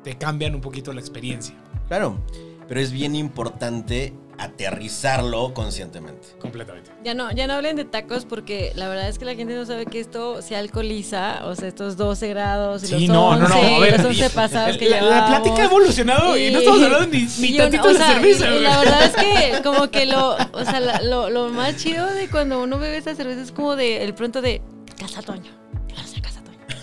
[0.03, 1.55] te cambian un poquito la experiencia.
[1.87, 2.17] Claro,
[2.67, 6.27] pero es bien importante aterrizarlo conscientemente.
[6.39, 6.91] Completamente.
[7.03, 9.65] Ya no, ya no hablen de tacos porque la verdad es que la gente no
[9.65, 13.41] sabe que esto se alcoholiza, o sea, estos 12 grados y Sí, los no, 11,
[13.43, 16.59] no, no, a ver, los 11 pasados que la, la plática ha evolucionado y, no
[16.59, 18.45] estamos hablando ni, ni tantito o de cerveza.
[18.45, 18.63] y- y güey.
[18.63, 22.27] la verdad es que como que lo, o sea, la- lo, lo más chido de
[22.29, 24.61] cuando uno bebe esta cerveza es como de el pronto de
[24.99, 25.51] Casa Toño.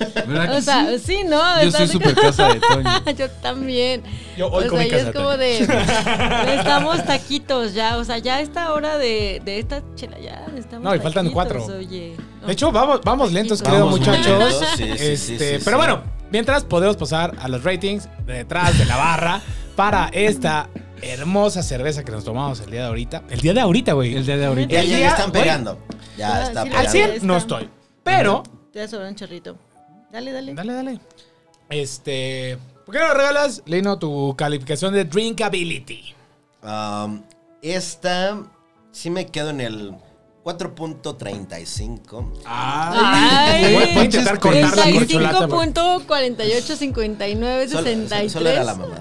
[0.01, 0.27] Vamos a Casa Toño.
[0.29, 0.99] ¿Verdad que O sea, sí?
[1.05, 1.63] sí, no.
[1.63, 2.91] Yo soy súper como- casa de Toño.
[3.19, 4.03] Yo también.
[4.37, 5.61] Yo hoy o sea, ya casa es de como de.
[6.47, 7.97] Necesitamos taquitos ya.
[7.99, 11.27] O sea, ya a esta hora de, de esta chela ya necesitamos No, y faltan
[11.27, 11.77] taquitos, cuatro.
[11.79, 12.17] Oye.
[12.41, 12.47] No.
[12.47, 14.27] De hecho, vamos, vamos lentos, creo, Vamos muchachos.
[14.27, 15.77] lentos, sí, sí, Este, sí, sí, pero sí.
[15.77, 19.41] bueno, mientras podemos pasar a los ratings de detrás de la barra
[19.77, 20.69] para esta
[21.03, 23.23] hermosa cerveza que nos tomamos el día de ahorita.
[23.31, 24.15] El día de ahorita, güey.
[24.17, 24.73] El día de ahorita.
[24.75, 25.43] Ya, ya, ya están güey.
[25.43, 25.79] pegando.
[26.17, 26.79] Ya Ah, está pegando.
[26.79, 27.27] Al 100 está.
[27.27, 27.69] no estoy.
[28.03, 29.57] Pero, Te sobra un chorrito.
[30.13, 30.55] Dale, dale.
[30.55, 31.01] dale, dale.
[31.69, 36.15] Este, ¿por qué no regalas, Lino, tu calificación de drinkability?
[36.63, 37.23] Um,
[37.63, 38.43] esta
[38.93, 39.95] sí me quedo en el
[40.45, 42.43] 4.35.
[42.47, 45.47] Ay, voy, voy a intentar cortar la corcholata.
[45.47, 45.69] güey.
[45.73, 48.33] 35.4859 Solo, 63.
[48.33, 48.99] solo era la mamá.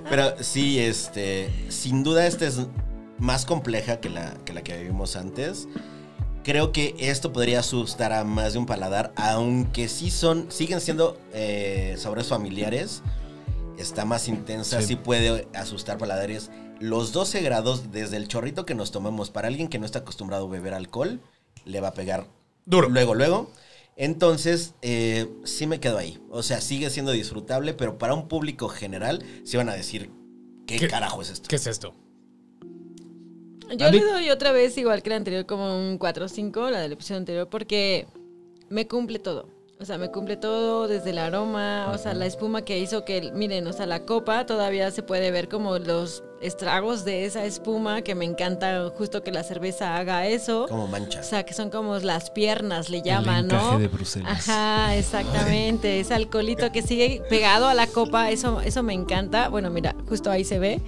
[0.10, 2.60] Pero sí, este, sin duda esta es
[3.18, 5.66] más compleja que la que, la que vivimos antes.
[6.42, 11.18] Creo que esto podría asustar a más de un paladar, aunque sí son, siguen siendo
[11.34, 13.02] eh, sabores familiares.
[13.78, 14.88] Está más intensa, Sí.
[14.88, 14.96] sí.
[14.96, 16.50] puede asustar paladares.
[16.80, 20.46] Los 12 grados, desde el chorrito que nos tomamos, para alguien que no está acostumbrado
[20.46, 21.20] a beber alcohol,
[21.64, 22.26] le va a pegar
[22.66, 22.88] Duro.
[22.88, 23.50] Luego, luego.
[23.96, 26.22] Entonces, eh, sí me quedo ahí.
[26.30, 30.10] O sea, sigue siendo disfrutable, pero para un público general, sí van a decir,
[30.66, 31.48] ¿qué, ¿Qué- carajo es esto?
[31.48, 31.94] ¿Qué es esto?
[33.76, 33.98] Yo Andy.
[34.00, 36.92] le doy otra vez, igual que la anterior, como un 4 o 5, la del
[36.92, 38.06] episodio anterior, porque
[38.68, 39.46] me cumple todo.
[39.80, 43.32] O sea, me cumple todo, desde el aroma, o sea, la espuma que hizo que,
[43.34, 48.02] miren, o sea, la copa todavía se puede ver como los estragos de esa espuma,
[48.02, 50.66] que me encanta justo que la cerveza haga eso.
[50.68, 51.22] Como O mancha.
[51.22, 53.78] sea, que son como las piernas, le llaman, el ¿no?
[53.78, 54.46] de Bruselas.
[54.50, 55.98] Ajá, exactamente.
[56.00, 59.48] Ese alcoholito que sigue pegado a la copa, eso, eso me encanta.
[59.48, 60.82] Bueno, mira, justo ahí se ve.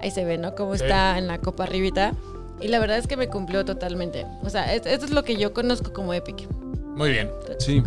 [0.00, 0.54] Ahí se ve, ¿no?
[0.54, 0.82] Cómo Sí.
[0.84, 2.14] está en la copa arribita.
[2.60, 4.26] Y la verdad es que me cumplió totalmente.
[4.42, 6.48] O sea, es- esto es lo que yo conozco como Epic.
[6.96, 7.30] Muy bien.
[7.58, 7.82] Sí.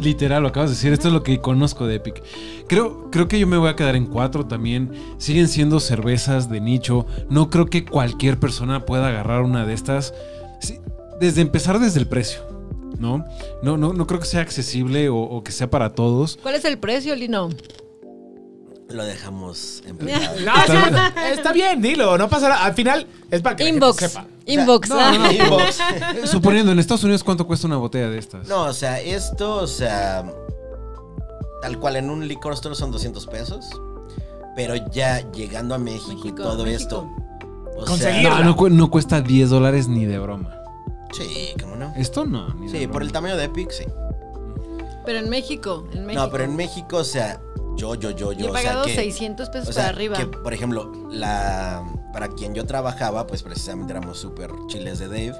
[0.00, 0.92] Literal, lo acabas de decir.
[0.92, 2.22] Esto es lo que conozco de Epic.
[2.68, 4.90] Creo, creo que yo me voy a quedar en cuatro también.
[5.18, 7.06] Siguen siendo cervezas de nicho.
[7.30, 10.12] No creo que cualquier persona pueda agarrar una de estas.
[10.60, 10.78] Sí,
[11.20, 12.40] desde empezar desde el precio.
[12.98, 13.24] ¿No?
[13.62, 16.38] No, no, no creo que sea accesible o, o que sea para todos.
[16.42, 17.48] ¿Cuál es el precio, Lino?
[18.92, 20.34] Lo dejamos en privado.
[20.44, 22.64] No, está, está bien, dilo, no pasa nada.
[22.64, 24.00] Al final es para que la gente Inbox.
[24.00, 24.26] sepa.
[24.46, 24.88] Inbox.
[24.88, 25.32] no, no, no.
[25.32, 25.78] Inbox.
[26.24, 28.46] Suponiendo, en Estados Unidos, ¿cuánto cuesta una botella de estas?
[28.48, 30.24] No, o sea, esto, o sea,
[31.62, 33.66] tal cual en un liquor store son 200 pesos,
[34.56, 36.80] pero ya llegando a México, y México, todo México.
[36.82, 37.10] esto,
[37.92, 40.54] o sea, No, no, cu- no cuesta 10 dólares ni de broma.
[41.12, 41.92] sí, ¿cómo no?
[41.96, 42.52] Esto no.
[42.54, 43.84] ni de Sí, por el tamaño de Epic, sí.
[45.04, 46.24] Pero en México, en México.
[46.24, 47.40] No, pero en México, o sea,
[47.76, 49.94] yo, yo, yo, Yo yo, he o sea, pagado que, 600 pesos o sea, para
[49.94, 50.16] arriba.
[50.16, 55.34] que, por ejemplo, la para quien yo trabajaba, pues precisamente éramos súper chiles de Dave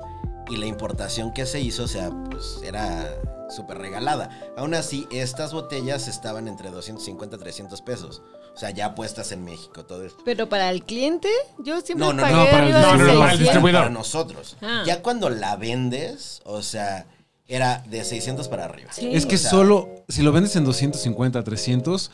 [0.48, 3.06] y la importación que se hizo, o sea, pues era
[3.50, 4.30] súper regalada.
[4.56, 8.22] Aún así, estas botellas estaban entre 250 y 300 pesos.
[8.54, 10.22] O sea, ya puestas en México, todo esto.
[10.24, 11.28] Pero para el cliente,
[11.58, 13.38] yo siempre No, no, pagué no, para el no, no, no, para el 600.
[13.38, 13.80] distribuidor.
[13.82, 14.56] Para nosotros.
[14.60, 14.82] Ah.
[14.86, 17.06] Ya cuando la vendes, o sea,
[17.48, 18.92] era de 600 para arriba.
[18.92, 19.10] Sí.
[19.12, 22.10] Es que O sea- solo, si lo vendes en 250, 300,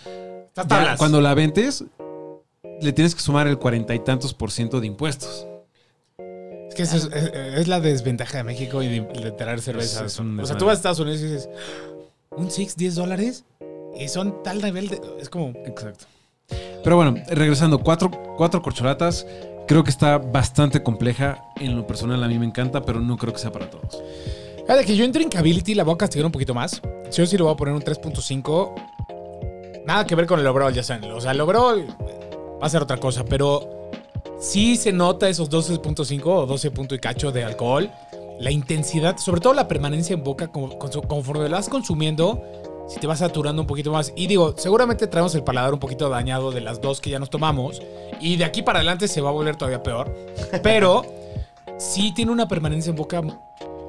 [0.49, 1.85] Estas ya cuando la vendes,
[2.81, 5.47] le tienes que sumar el cuarenta y tantos por ciento de impuestos.
[6.69, 10.03] Es que eso es, es- es la desventaja de México y de, de traer cervezas.
[10.03, 11.49] Es- es un o sea, tú vas a Estados Unidos y dices,
[12.31, 13.45] ¿un Six 10 dólares?
[13.99, 15.01] Y son tal nivel de...
[15.21, 15.49] Es como...
[15.67, 16.05] Exacto.
[16.85, 19.27] Pero bueno, regresando, cuatro, cuatro corcholatas.
[19.67, 21.43] Creo que está bastante compleja.
[21.57, 24.03] En lo personal a mí me encanta, pero no creo que sea para todos.
[24.69, 26.83] Fíjate que yo en Drinkability la voy a castigar un poquito más.
[27.11, 28.75] Yo sí le voy a poner un 3.5.
[29.87, 31.11] Nada que ver con el overall, ya saben.
[31.11, 31.87] O sea, el overall
[32.63, 33.91] va a ser otra cosa, pero
[34.39, 37.91] sí se nota esos 12.5 o 12 punto y cacho de alcohol.
[38.41, 42.45] La intensidad, sobre todo la permanencia en boca, conforme lo vas consumiendo,
[42.91, 44.13] si te vas saturando un poquito más.
[44.17, 47.31] Y digo, seguramente traemos el paladar un poquito dañado de las dos que ya nos
[47.31, 47.81] tomamos.
[48.21, 50.15] Y de aquí para adelante se va a volver todavía peor.
[50.63, 51.07] Pero
[51.79, 53.23] sí tiene una permanencia en boca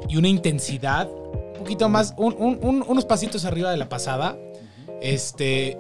[0.08, 4.38] y una intensidad un poquito más, un- un- un- unos pasitos arriba de la pasada.
[5.02, 5.78] Este.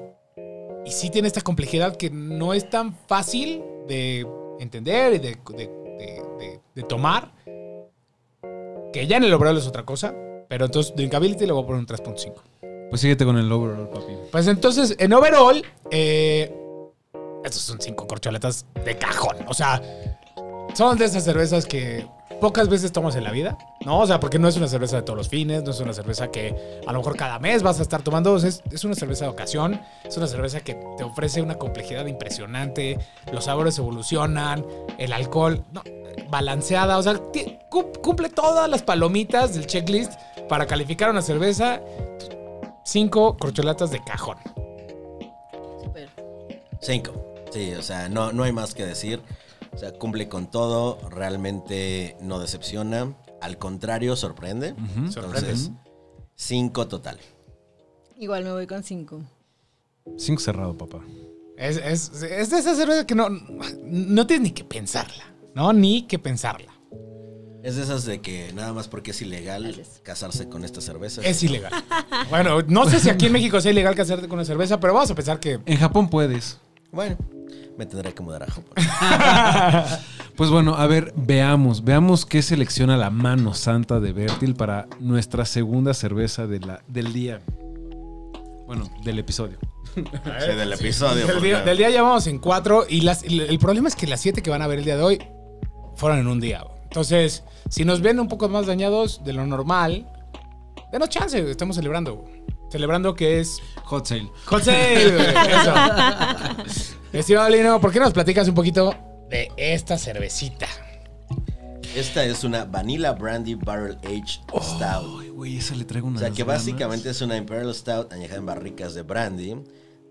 [0.85, 4.25] Y sí tiene esta complejidad que no es tan fácil de
[4.59, 7.31] entender y de, de- de- de- de tomar.
[8.93, 10.13] Que ya en el overall es otra cosa.
[10.47, 12.41] Pero entonces, Drinkability le voy a poner un 3.5.
[12.89, 14.13] Pues síguete con el overall, papi.
[14.31, 16.51] Pues entonces, en overall, eh,
[17.45, 19.37] estos son cinco corcholetas de cajón.
[19.47, 19.79] O sea,
[20.73, 22.07] son de esas cervezas que
[22.39, 23.99] pocas veces tomas en la vida, ¿no?
[23.99, 26.29] O sea, porque no es una cerveza de todos los fines, no es una cerveza
[26.29, 28.37] que a lo mejor cada mes vas a estar tomando.
[28.37, 32.99] Es, es una cerveza de ocasión, es una cerveza que te ofrece una complejidad impresionante,
[33.31, 34.65] los sabores evolucionan,
[34.97, 35.83] el alcohol, no,
[36.29, 37.19] balanceada, o sea,
[37.69, 40.13] cumple todas las palomitas del checklist
[40.47, 41.81] para calificar una cerveza.
[42.83, 44.37] Cinco corcholatas de cajón.
[46.81, 47.13] Cinco.
[47.51, 49.21] Sí, o sea, no, no hay más que decir.
[49.71, 53.15] O sea, cumple con todo, realmente no decepciona.
[53.41, 54.75] Al contrario, sorprende.
[54.95, 55.71] Entonces,
[56.35, 57.19] cinco total.
[58.17, 59.21] Igual me voy con 5.
[60.17, 60.99] Cinco cerrado, papá.
[61.57, 65.23] Es, es, es de esa cerveza que no, no tienes ni que pensarla.
[65.55, 66.73] No, ni que pensarla.
[67.63, 71.21] Es de esas de que nada más porque es ilegal casarse con esta cerveza.
[71.21, 71.71] Es ilegal.
[72.29, 75.11] Bueno, no sé si aquí en México sea ilegal casarte con una cerveza, pero vamos
[75.11, 75.59] a pensar que.
[75.65, 76.57] En Japón puedes.
[76.91, 77.17] Bueno,
[77.79, 78.73] me tendré que mudar a Japón.
[80.35, 85.43] Pues bueno, a ver, veamos, veamos qué selecciona la mano santa de Bertil para nuestra
[85.43, 87.41] segunda cerveza de la, del día.
[88.65, 89.57] Bueno, del episodio.
[89.95, 91.27] Sí, del episodio.
[91.27, 92.85] Del día, del día ya vamos en cuatro.
[92.87, 94.95] Y las, el, el problema es que las siete que van a ver el día
[94.95, 95.19] de hoy
[95.97, 96.63] fueron en un día.
[96.83, 100.07] Entonces, si nos ven un poco más dañados de lo normal,
[100.93, 101.51] denos chance.
[101.51, 102.23] Estamos celebrando.
[102.71, 104.31] Celebrando que es Hot sale.
[104.45, 105.73] Hot sale, Eso.
[107.13, 108.93] Estimado Lino, ¿por qué nos platicas un poquito
[109.29, 110.67] de esta cervecita?
[111.95, 115.21] Esta es una Vanilla Brandy Barrel Aged Stout.
[115.21, 116.19] Ay, güey, esa le traigo O una.
[116.19, 119.55] sea, que básicamente es una Imperial Stout añejada en barricas de brandy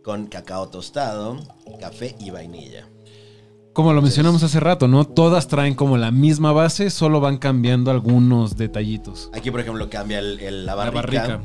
[0.02, 1.38] con cacao tostado,
[1.80, 2.88] café y vainilla.
[3.74, 5.04] Como lo mencionamos hace rato, ¿no?
[5.06, 9.30] Todas traen como la misma base, solo van cambiando algunos detallitos.
[9.32, 11.40] Aquí, por ejemplo, cambia el, el- la, La barrica.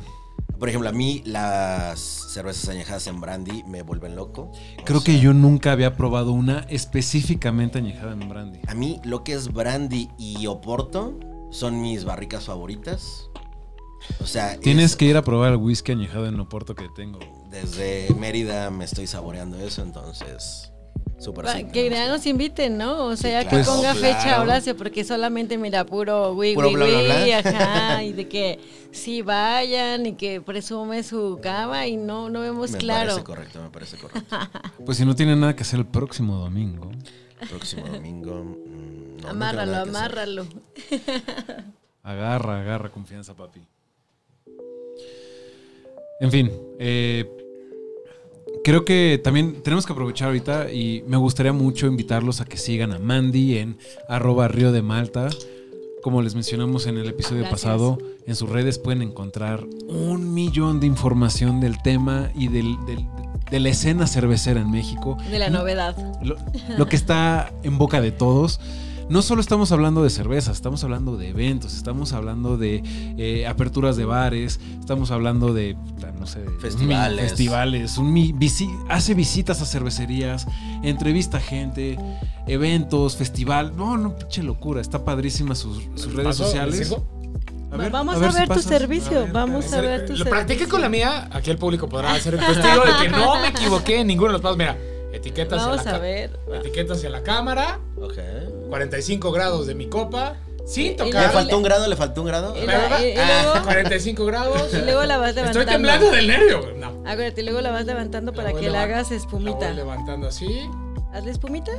[0.64, 4.43] Por ejemplo, a mí las cervezas añejadas en brandy me vuelven loco.
[4.80, 8.59] O Creo sea, que yo nunca había probado una específicamente añejada en brandy.
[8.70, 11.20] A mí lo que es brandy y oporto
[11.51, 13.30] son mis barricas favoritas.
[14.22, 17.20] O sea, Tienes es- que ir a probar el whisky añejado en Oporto que tengo.
[17.51, 20.72] desde Mérida me estoy saboreando eso, entonces
[21.71, 23.05] Que ya nos inviten, ¿no?
[23.05, 23.65] O sea, Sí, que claro.
[23.71, 23.99] ponga Claro.
[24.17, 27.38] fecha Horacio, porque solamente mira puro Puro güey, bla, bla, güey, bla.
[27.39, 28.59] ajá, y de que
[28.91, 33.09] sí vayan y que presume su cama y no, no vemos Me claro.
[33.09, 34.36] parece correcto, me parece correcto.
[34.86, 36.91] Pues si no tienen nada que hacer el próximo domingo.
[37.41, 38.43] El próximo domingo.
[38.43, 40.45] mm, no, amárralo, amárralo.
[42.03, 43.61] Agarra, agarra confianza, papi.
[46.19, 47.26] En fin, eh,
[48.64, 52.91] creo que también tenemos que aprovechar ahorita y me gustaría mucho invitarlos a que sigan
[52.93, 55.30] a Mandy en arroba Río de Malta.
[56.01, 57.61] Como les mencionamos en el episodio Gracias.
[57.61, 63.05] pasado, en sus redes pueden encontrar un millón de información del tema y del- del-
[63.49, 65.18] de la escena cervecera en México.
[65.30, 65.95] De la novedad.
[66.22, 66.36] lo,
[66.78, 68.59] lo que está en boca de todos.
[69.10, 72.82] No solo estamos hablando de cerveza, estamos hablando de eventos, estamos hablando de
[73.18, 75.76] eh, aperturas de bares, estamos hablando de,
[76.20, 77.12] no sé, Festivales.
[77.12, 80.47] un mi- festivales, un mi- visi- hace visitas a cervecerías,
[80.84, 81.97] entrevista a gente,
[82.47, 83.76] eventos, festival.
[83.76, 86.45] No, no, pinche locura, está padrísima sus, sus redes ¿Pasó?
[86.45, 86.80] sociales.
[86.80, 87.06] ¿Les digo?
[87.91, 88.64] Vamos a si ver tu pasas.
[88.66, 91.28] servicio, ver, vamos a ver tu Lo practiqué con la mía.
[91.32, 94.34] Aquí el público podrá ser el testigo de que no me equivoqué en ninguno de
[94.34, 94.58] los pasos.
[94.58, 94.78] Mira,
[95.12, 96.39] etiqueta hacia, Vamos la, a ver.
[96.60, 98.14] etiqueta hacia la cámara, Ok.
[98.74, 100.34] 45 grados de mi copa,
[100.65, 101.32] sin Y- y ¿Le tocar.
[101.32, 101.88] faltó un grado?
[101.88, 102.55] ¿Le faltó un grado?
[102.57, 104.74] Y la- y- y Ah, luego- 45 grados.
[104.74, 105.71] Y luego la vas Estoy levantando.
[105.71, 106.74] temblando del nervio.
[106.76, 106.88] No.
[107.07, 109.67] Acuérdate, luego la vas levantando para que le levant- hagas La espumita.
[109.67, 110.47] voy levantando así.
[111.13, 111.71] ¿Hazle espumita?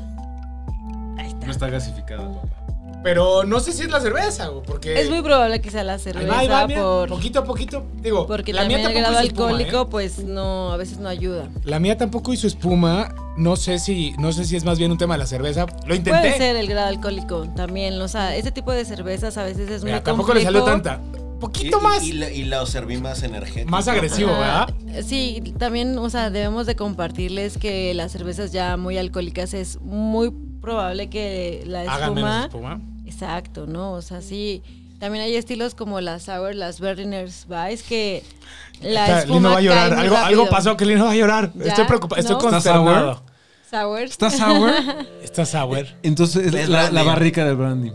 [1.18, 1.47] Ahí está.
[1.47, 2.63] No está gasificada, papá.
[3.05, 4.98] Pero no sé si es la cerveza, güey, porque.
[4.98, 7.44] Es muy probable que sea la Ahí cerveza va, ahí va, mira, por, Poquito a
[7.44, 7.84] poquito.
[8.00, 9.86] Digo, porque la mía el tampoco grado espuma, alcohólico ¿eh?
[9.90, 11.50] pues no a veces no ayuda.
[11.64, 13.14] La mía tampoco hizo espuma.
[13.36, 15.66] No sé si, no sé si es más bien un tema de la cerveza.
[15.86, 16.18] Lo intenté.
[16.18, 19.84] Puede ser el grado alcohólico también, o sea, este tipo de cervezas a veces es
[19.84, 21.00] Mira, muy tampoco le salió tanta.
[21.12, 22.02] Y, Poquito más.
[22.02, 23.70] y, y lo- y serví más energético.
[23.70, 24.66] Más agresivo, Ajá.
[24.86, 25.05] ¿verdad?
[25.07, 30.32] Sí, también, o sea, debemos de compartirles que las cervezas ya muy alcohólicas es muy
[30.62, 32.93] probable que la Hagan menos espuma espuma.
[33.07, 33.92] Exacto, ¿no?
[33.92, 34.62] O sea, sí.
[35.00, 38.22] También hay estilos como las sour, las Berliners Weiss, que
[38.80, 39.90] la Está- espuma Lino va a cae llorar.
[39.92, 41.50] muy Algo, algo pasó que Lino va a llorar.
[41.55, 42.20] Ya, Estoy preocupado.
[42.20, 42.38] Estoy ¿no?
[42.40, 43.22] ¿Está consternado.
[43.70, 44.00] Sour.
[44.02, 44.72] ¿Está sour?
[45.22, 45.86] Está sour.
[46.02, 47.92] Entonces, Es la, barrica del brandy.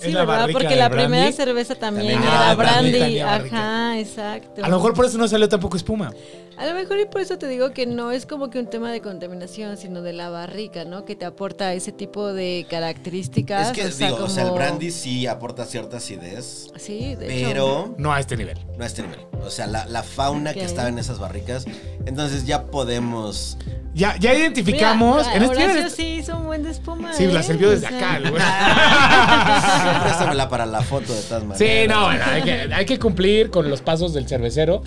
[0.00, 0.40] Sí, la ¿verdad?
[0.40, 1.04] barrica Porque la brandy.
[1.10, 3.18] primera cerveza también, También era Ah, brandy.
[3.20, 4.64] Ajá, exacto.
[4.64, 6.10] A lo mejor por eso no salió tampoco espuma.
[6.56, 8.92] A lo mejor y por eso te digo que no es como que un tema
[8.92, 11.04] de contaminación, sino de la barrica, ¿no?
[11.04, 13.68] Que te aporta ese tipo de características.
[13.68, 17.26] Es que, o sea, digo, o sea, el brandy sí aporta cierta acidez, Sí, de
[17.38, 17.48] hecho.
[17.48, 18.58] pero No a este nivel.
[18.76, 19.20] no a este nivel.
[19.44, 20.66] O sea, la, la fauna que Ok.
[20.66, 21.64] estaba en esas barricas.
[22.06, 23.56] Entonces ya podemos.
[23.94, 25.18] Ya, ya identificamos.
[25.26, 27.12] Mira, en este Horacio sí hizo un buen de espuma.
[27.12, 27.32] Sí, ¿eh?
[27.32, 28.32] la sirvió desde O sea, acá, güey.
[30.02, 31.58] Préstamela para la foto de todas maneras.
[31.58, 34.82] Sí, no, bueno, hay que, hay que cumplir con los pasos del cervecero.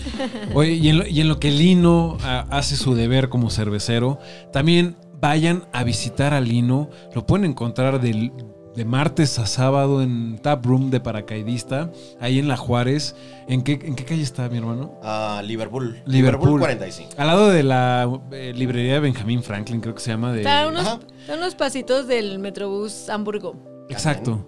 [0.54, 4.18] Oye, y en lo, y en lo que Lino ah, hace su deber como cervecero,
[4.52, 6.90] también vayan a visitar a Lino.
[7.14, 8.32] Lo pueden encontrar del-
[8.74, 11.90] de martes a sábado en Tap Room de Paracaidista,
[12.20, 13.16] ahí en La Juárez.
[13.48, 15.00] ¿En qué, en qué calle está mi hermano?
[15.02, 16.02] Ah, Liverpool.
[16.04, 16.60] Liverpool.
[16.60, 17.12] 45.
[17.16, 20.30] Al lado de la eh, librería de Benjamin Franklin, creo que se llama.
[20.32, 20.40] De...
[20.40, 20.98] Está unos, Ajá.
[21.20, 23.56] está a unos pasitos del Metrobús Hamburgo.
[23.88, 24.46] Exacto.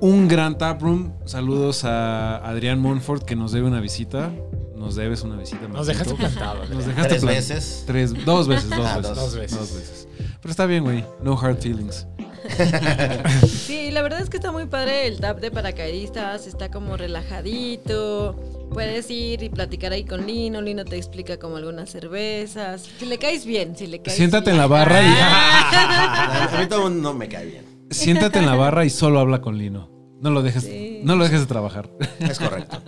[0.00, 1.14] Un gran tap room.
[1.24, 4.30] Saludos a Adrián Monfort que nos debe una visita.
[4.78, 5.68] Nos debes una visita.
[5.68, 5.92] Nos Marquito.
[5.92, 6.64] dejaste plantado.
[6.72, 7.84] Nos dejaste Tres veces.
[7.86, 9.16] Tres, dos veces, dos, Ah, veces, dos.
[9.18, 9.58] Dos veces.
[9.58, 10.08] Dos veces.
[10.40, 11.04] Pero está bien, güey.
[11.22, 12.06] No hard feelings.
[13.46, 18.36] Sí, la verdad es que está muy padre el tap de paracaidistas, está como relajadito.
[18.72, 22.88] Puedes ir y platicar ahí con Lino, Lino te explica como algunas cervezas.
[22.98, 24.58] Si le caes bien, si le caes Siéntate en bien.
[24.62, 27.64] la barra y A mí todo no me cae bien.
[27.90, 29.90] siéntate en la barra y solo habla con Lino.
[30.20, 31.00] No lo dejes, Sí.
[31.04, 31.90] no lo dejes de trabajar.
[32.18, 32.80] Es correcto.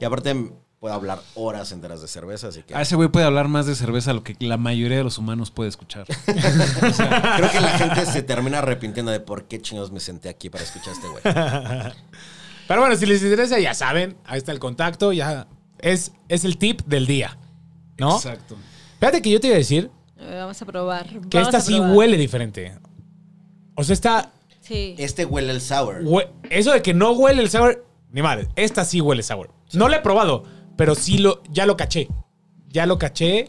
[0.00, 0.50] Y aparte
[0.80, 3.74] puedo hablar horas enteras de cerveza, así que A ese güey puede hablar más de
[3.74, 6.06] cerveza lo que la mayoría de los humanos puede escuchar.
[6.26, 10.64] creo que la gente se termina arrepintiendo de por qué chingados me senté aquí para
[10.64, 11.22] escuchar a este güey.
[12.68, 15.46] Pero bueno, si les interesa, ya saben, ahí está el contacto, ya
[15.78, 17.38] es, es el tip del día.
[17.98, 18.16] ¿no?
[18.16, 18.56] Exacto.
[19.00, 21.06] Fíjate que yo te iba a decir ver, Vamos a probar.
[21.06, 21.92] que vamos esta sí probar.
[21.96, 22.78] huele diferente.
[23.74, 24.32] O sea, esta.
[24.60, 24.94] Sí.
[24.98, 26.02] Este huele el sour.
[26.02, 28.48] hue- Eso de que no huele el sour, ni madre.
[28.56, 29.50] Esta sí huele sour.
[29.74, 30.44] No la he probado,
[30.76, 32.08] pero sí lo, ya lo caché.
[32.68, 33.48] Ya lo caché.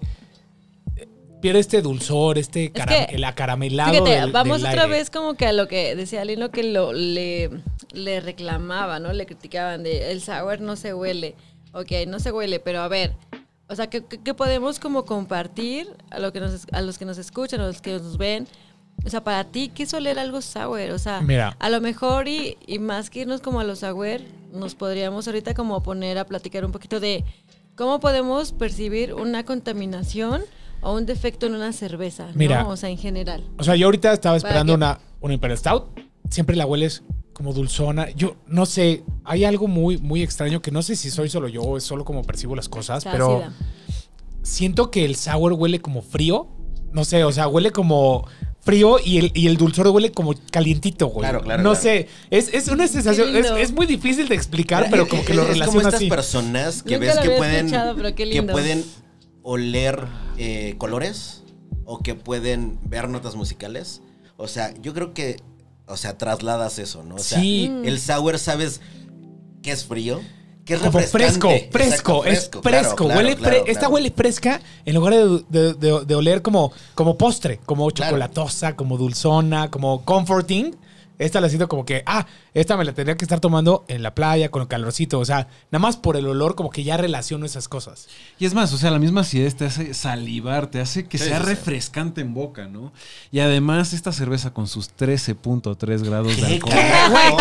[1.41, 3.91] Pierde este dulzor, este cara- que, el acaramelado.
[3.91, 4.97] Fíjate, del- vamos del otra aire.
[4.97, 7.51] vez como que a lo que decía Lino que lo, le,
[7.93, 9.13] le reclamaba, ¿no?
[9.13, 11.35] Le criticaban de el sour no se huele.
[11.73, 13.13] Ok, no se huele, pero a ver,
[13.69, 17.05] o sea, ¿qué, qué- qué podemos como compartir a, lo que nos, a los que
[17.05, 18.47] nos escuchan, a los que nos ven?
[19.05, 20.89] O sea, para ti, ¿qué es oler algo sour?
[20.89, 21.55] O sea, Mira.
[21.59, 24.21] a lo mejor y, y más que irnos como a los sour,
[24.51, 27.23] nos podríamos ahorita como poner a platicar un poquito de
[27.75, 30.41] cómo podemos percibir una contaminación
[30.81, 32.33] o un defecto en una cerveza, ¿no?
[32.35, 32.67] Mira.
[32.67, 33.43] O sea, en general.
[33.57, 35.99] O sea, yo ahorita estaba ¿Para esperando una, una Imperial Stout.
[36.29, 38.09] Siempre la hueles como dulzona.
[38.11, 41.61] Yo no sé, hay algo muy, muy extraño que no sé si soy solo yo
[41.61, 43.53] o es solo como percibo las cosas, Está pero ácida.
[44.41, 46.47] siento que el sour huele como frío.
[46.91, 48.27] No sé, o sea, huele como
[48.67, 51.21] frío y el, y el dulzor huele como calientito, güey.
[51.21, 51.81] Claro, claro, No claro.
[51.81, 55.59] sé, es, es una sensación, es, muy difícil de explicar, pero como que lo es
[55.61, 56.09] como estas así.
[56.09, 58.85] personas que Nunca ves que pueden, escuchado, pero qué que pueden
[59.41, 60.05] oler
[60.37, 61.43] eh, colores
[61.85, 64.01] o que pueden ver notas musicales.
[64.35, 65.37] O sea, yo creo que,
[65.87, 67.15] o sea, trasladas eso, ¿no?
[67.15, 67.69] O sea, Sí.
[67.71, 67.85] Mm.
[67.85, 68.81] el sour, ¿sabes
[69.63, 70.21] qué es frío?
[70.67, 73.05] ¿Qué es Como fresco, fresco, Exacto, es fresco.
[73.05, 76.73] claro, huele claro, fre- Esta huele fresca en lugar de, de- de- de oler como,
[76.93, 80.75] como postre, como chocolatosa, como dulzona, como comforting.
[81.19, 84.13] Esta la siento como que, ah, esta me la tendría que estar tomando en la
[84.13, 85.19] playa con el calorcito.
[85.19, 88.07] O sea, nada más por el olor, como que ya relaciono esas cosas.
[88.37, 91.25] Y es más, o sea, la misma acidez te hace salivar, te hace que Sí,
[91.25, 91.49] sea sí, sí.
[91.49, 92.93] refrescante en boca, ¿no?
[93.31, 96.71] Y además esta cerveza con sus 13.3 grados de ¿Qué, alcohol.
[96.73, 97.37] carajo?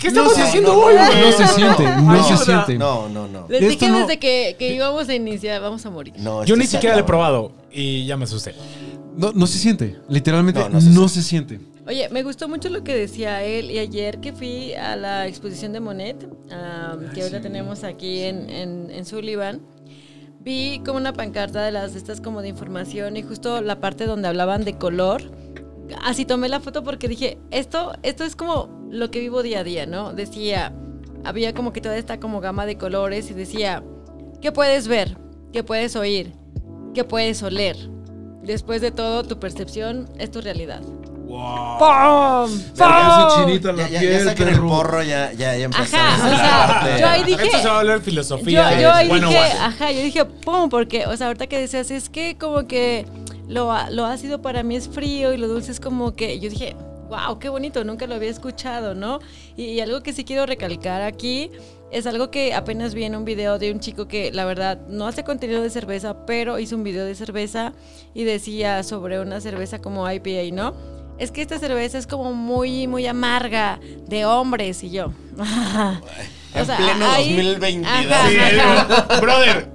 [0.00, 1.20] ¿Qué estamos No, haciendo no, hoy, no, güey?
[1.20, 2.78] No se siente, no se siente.
[2.78, 3.46] No, no, no.
[3.48, 6.14] Les dije no- desde que, que íbamos a iniciar, vamos a morir.
[6.18, 8.54] No, Yo esto ni siquiera la he probado y ya me asusté.
[9.16, 11.60] No, no se siente, literalmente No, no, no se se, siente.
[11.86, 15.72] Oye, me gustó mucho lo que decía él y ayer que fui a la exposición
[15.72, 19.62] de Monet, ah, que ahora tenemos aquí en, en, en Sullivan,
[20.40, 24.06] vi como una pancarta de las de estas como de información y justo la parte
[24.06, 25.22] donde hablaban de color.
[26.02, 29.64] Así tomé la foto porque dije, esto, esto es como lo que vivo día a
[29.64, 30.12] día, ¿no?
[30.12, 30.72] Decía,
[31.24, 33.82] había como que toda esta como gama de colores y decía,
[34.40, 35.16] ¿qué puedes ver?
[35.52, 36.32] ¿Qué puedes oír?
[36.94, 37.76] ¿Qué puedes oler?
[38.42, 40.82] Después de todo, tu percepción es tu realidad.
[41.30, 42.50] ¡Pum!
[42.76, 43.76] ¡Pum!
[43.76, 46.20] Ya, ya, ya saquen el porro, ya, ya, ya empezamos.
[46.20, 48.74] Ajá, o la sea, yo ahí dije- Esto se va a hablar filosofía.
[48.74, 49.64] Yo, yo ahí Bueno, dije, bueno.
[49.64, 53.06] ajá, yo dije, pum, porque, o sea, ahorita que decías, es que como que
[53.48, 56.74] lo, lo ácido para mí es frío y lo dulce es como que, yo dije,
[57.08, 59.18] wow, qué bonito, nunca lo había escuchado, ¿no?
[59.56, 61.50] Y, y algo que sí quiero recalcar aquí
[61.90, 65.08] es algo que apenas vi en un video de un chico que la verdad no
[65.08, 67.72] hace contenido de cerveza, pero hizo un video de cerveza
[68.14, 70.99] y decía sobre una cerveza como IPA, ¿no?
[71.20, 75.12] Es que esta cerveza es como muy, muy amarga, de hombres, y yo.
[76.52, 77.86] En pleno 2022.
[77.86, 79.20] Ajá, Sí, ajá.
[79.20, 79.68] brother,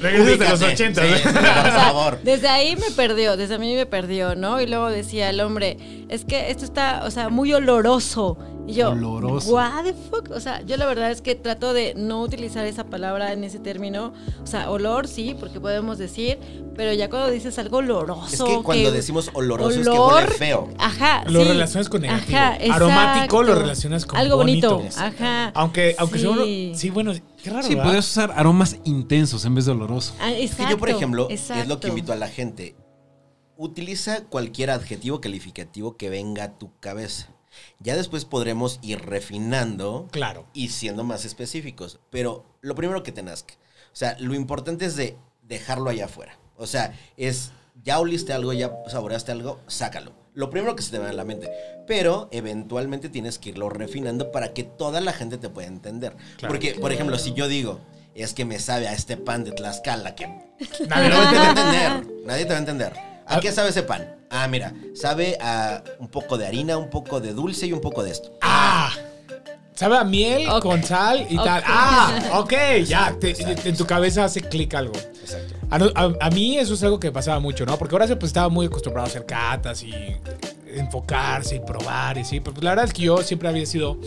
[0.00, 1.02] regresas de los Ubícate, 80.
[1.02, 1.32] sí, por
[1.72, 2.20] favor.
[2.22, 4.60] Desde ahí me perdió, desde a mí me perdió, ¿no?
[4.60, 5.76] Y luego decía el hombre,
[6.08, 8.38] es que esto está, o sea, muy oloroso.
[8.64, 9.52] Y yo, Oloroso.
[9.52, 10.30] what the fuck?
[10.30, 13.58] O sea, yo la verdad es que trato de no utilizar esa palabra en ese
[13.58, 14.12] término.
[14.42, 16.38] O sea, olor sí, porque podemos decir,
[16.76, 18.46] pero ya cuando dices algo oloroso.
[18.46, 20.68] Es que cuando decimos oloroso es que olor, huele feo.
[20.78, 21.48] Ajá, Lo sí.
[21.48, 22.38] relacionas con negativo.
[22.38, 23.60] Ajá, Aromático lo exacto.
[23.62, 24.76] relacionas con Algo bonito.
[24.76, 24.94] bonito.
[24.96, 25.48] Ajá.
[25.54, 26.22] Aunque, aunque Sí.
[26.22, 26.44] sea uno-
[26.76, 27.62] Sí, bueno, qué raro.
[27.64, 27.84] Sí, ¿verdad?
[27.84, 30.14] podrías usar aromas intensos en vez de oloroso.
[30.20, 31.80] Ah, Es que yo, por exacto, ejemplo, es lo exacto.
[31.80, 32.76] que invito a la gente.
[33.56, 37.31] Utiliza cualquier adjetivo calificativo que venga a tu cabeza.
[37.80, 40.46] Ya después podremos ir refinando Claro.
[40.52, 42.00] y siendo más específicos.
[42.10, 43.54] Pero lo primero que te nazca.
[43.92, 46.38] O sea, lo importante es de dejarlo allá afuera.
[46.56, 47.50] O sea, es,
[47.82, 50.12] ya oliste algo, ya saboreaste algo, sácalo.
[50.34, 51.50] Lo primero que se te va a la mente.
[51.86, 56.16] Pero eventualmente tienes que irlo refinando para que toda la gente te pueda entender.
[56.38, 56.54] Claro.
[56.54, 57.80] Porque, por ejemplo, si yo digo,
[58.14, 60.26] es que me sabe a este pan de Tlaxcala, que
[60.88, 62.24] Nadie lo va a entender.
[62.24, 62.92] Nadie te va a entender.
[63.26, 64.16] ¿A qué sabe ese pan?
[64.32, 68.02] Ah, mira, sabe a un poco de harina, un poco de dulce y un poco
[68.02, 68.32] de esto.
[68.40, 68.90] Ah.
[69.74, 71.62] Sabe a miel con sal y tal.
[71.66, 72.52] Ah, ok,
[72.86, 73.14] ya.
[73.18, 74.94] te- te- en tu cabeza hace clic algo.
[74.94, 75.54] Exacto.
[75.70, 77.76] A, no- a- a mí eso es algo que pasaba mucho, ¿no?
[77.78, 79.92] Porque ahora pues estaba muy acostumbrado a hacer catas y
[80.74, 82.40] enfocarse y probar y sí.
[82.40, 83.98] Pero pues, la verdad es que yo siempre había sido...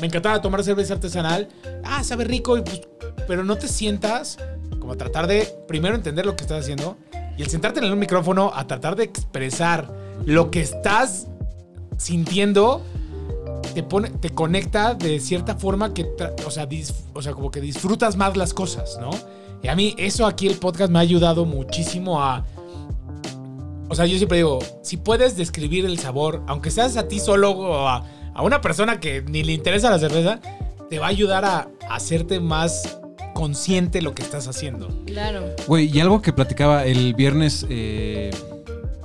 [0.00, 1.48] Me encantaba tomar cerveza artesanal.
[1.84, 2.80] Ah, sabe rico, y, pues,
[3.28, 4.38] pero no te sientas
[4.78, 6.96] como a tratar de primero entender lo que estás haciendo
[7.40, 9.90] y el sentarte en un micrófono a tratar de expresar
[10.26, 11.26] lo que estás
[11.96, 12.82] sintiendo
[13.72, 16.06] te pone, te conecta de cierta forma que,
[16.46, 16.68] o sea,
[17.14, 19.08] o sea, como que disfrutas más las cosas, ¿no?
[19.62, 22.44] Y a mí eso aquí el podcast me ha ayudado muchísimo a,
[23.88, 27.52] o sea, yo siempre digo, si puedes describir el sabor, aunque seas a ti solo
[27.52, 30.40] o a, a una persona que ni le interesa la cerveza,
[30.90, 33.00] te va a ayudar a, a hacerte más
[33.32, 34.88] consciente lo que estás haciendo.
[35.06, 35.46] Claro.
[35.66, 38.30] Güey, y algo que platicaba el viernes, eh,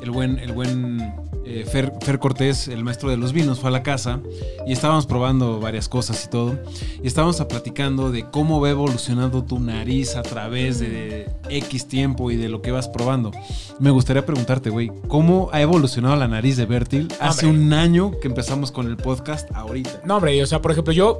[0.01, 1.13] el buen, el buen
[1.47, 4.19] eh, Fer, Fer Cortés, el maestro de los vinos, fue a la casa
[4.65, 6.57] y estábamos probando varias cosas y todo.
[7.03, 12.35] Y estábamos platicando de cómo va evolucionando tu nariz a través de X tiempo y
[12.35, 13.31] de lo que vas probando.
[13.79, 17.61] Me gustaría preguntarte, güey, ¿cómo ha evolucionado la nariz de Bertil hace Hombre.
[17.63, 20.01] un año que empezamos con el podcast ahorita?
[20.03, 21.19] No, hombre, o sea, por ejemplo, yo.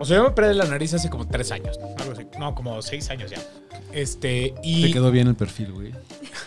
[0.00, 1.78] O sea, yo me operé la nariz hace como tres años.
[1.98, 2.26] algo así.
[2.38, 3.38] No, como seis años ya.
[3.92, 4.54] Este.
[4.62, 4.82] Y.
[4.82, 5.92] Te quedó bien el perfil, güey.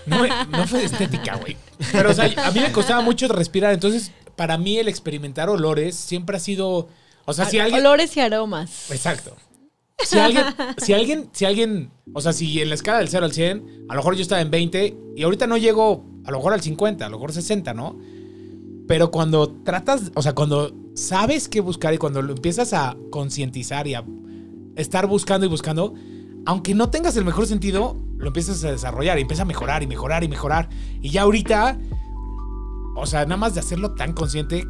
[0.05, 1.57] no, no fue de estética, güey.
[1.91, 3.73] Pero, o sea, a mí me costaba mucho respirar.
[3.73, 6.87] Entonces, para mí, el experimentar olores siempre ha sido.
[7.25, 7.81] O sea, si alguien.
[7.81, 8.91] Olores y aromas.
[8.91, 9.35] Exacto.
[10.03, 10.45] Si alguien,
[10.77, 13.93] si alguien, si alguien, o sea, si en la escala del 0 al 100, a
[13.93, 17.05] lo mejor yo estaba en 20 y ahorita no llego a lo mejor al 50,
[17.05, 17.99] a lo mejor 60, ¿no?
[18.87, 23.87] Pero cuando tratas, o sea, cuando sabes qué buscar y cuando lo empiezas a concientizar
[23.87, 24.03] y a
[24.75, 25.93] estar buscando y buscando,
[26.45, 29.87] aunque no tengas el mejor sentido, lo empiezas a desarrollar y empieza a mejorar y
[29.87, 30.69] mejorar y mejorar.
[31.01, 31.79] Y ya ahorita,
[32.95, 34.65] o sea, nada más de hacerlo tan consciente,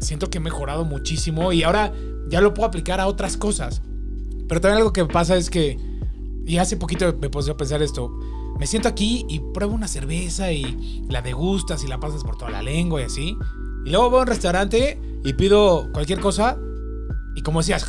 [0.00, 1.92] siento que he mejorado muchísimo y ahora
[2.28, 3.82] ya lo puedo aplicar a otras cosas.
[4.48, 5.78] Pero también algo que pasa es que,
[6.46, 8.10] y hace poquito me puse a pensar esto,
[8.58, 12.50] me siento aquí y pruebo una cerveza y la degustas y la pasas por toda
[12.50, 13.36] la lengua y así.
[13.84, 16.58] Y luego voy a un restaurante y pido cualquier cosa
[17.34, 17.86] y como decías,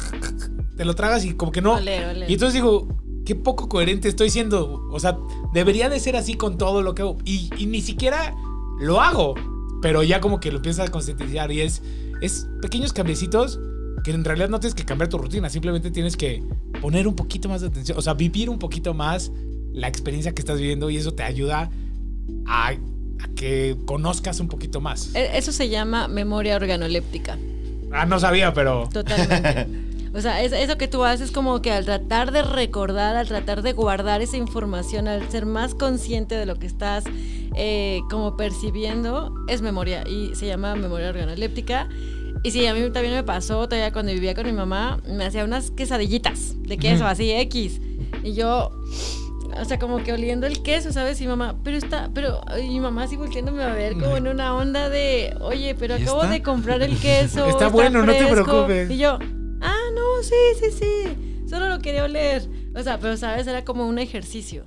[0.77, 1.75] te lo tragas y como que no.
[1.75, 2.29] Oler, oler.
[2.29, 2.88] Y entonces digo,
[3.25, 4.88] qué poco coherente estoy siendo.
[4.91, 5.17] O sea,
[5.53, 7.17] debería de ser así con todo lo que hago.
[7.25, 8.36] Y, y ni siquiera
[8.79, 9.36] lo hago.
[9.81, 11.81] Pero ya como que lo empiezas a concientizar y es,
[12.21, 13.59] es pequeños cambiecitos
[14.03, 15.49] que en realidad no tienes que cambiar tu rutina.
[15.49, 16.43] Simplemente tienes que
[16.81, 17.97] poner un poquito más de atención.
[17.97, 19.31] O sea, vivir un poquito más
[19.73, 21.69] la experiencia que estás viviendo y eso te ayuda
[22.45, 22.73] a,
[23.24, 25.13] a que conozcas un poquito más.
[25.15, 27.38] E- Eso se llama memoria organoléptica.
[27.91, 28.89] Ah, no sabía, pero...
[28.91, 29.67] Totalmente.
[30.15, 33.63] O sea, es- eso que tú haces como que al tratar de recordar, al tratar
[33.63, 37.03] de guardar esa información, al ser más consciente de lo que estás
[37.55, 41.89] eh, como percibiendo, es memoria y se llama memoria organoléptica.
[42.43, 45.43] Y sí, a mí también me pasó, todavía cuando vivía con mi mamá, me hacía
[45.45, 47.82] unas quesadillitas de queso, así X.
[48.24, 48.69] Y yo,
[49.62, 51.20] o sea, como que oliendo el queso, ¿sabes?
[51.22, 54.56] Y mamá, pero está, pero, y mi mamá así volteándome a ver como en una
[54.56, 56.34] onda de, oye, pero ¿Ya acabo está?
[56.34, 57.45] de comprar el queso.
[57.47, 58.43] Está bueno, no te fresco".
[58.43, 58.91] preocupes.
[58.91, 59.18] Y yo,
[59.62, 62.47] ah, no, sí, sí, sí, solo lo quería oler.
[62.76, 63.45] O sea, pero, ¿sabes?
[63.47, 64.64] Era como un ejercicio.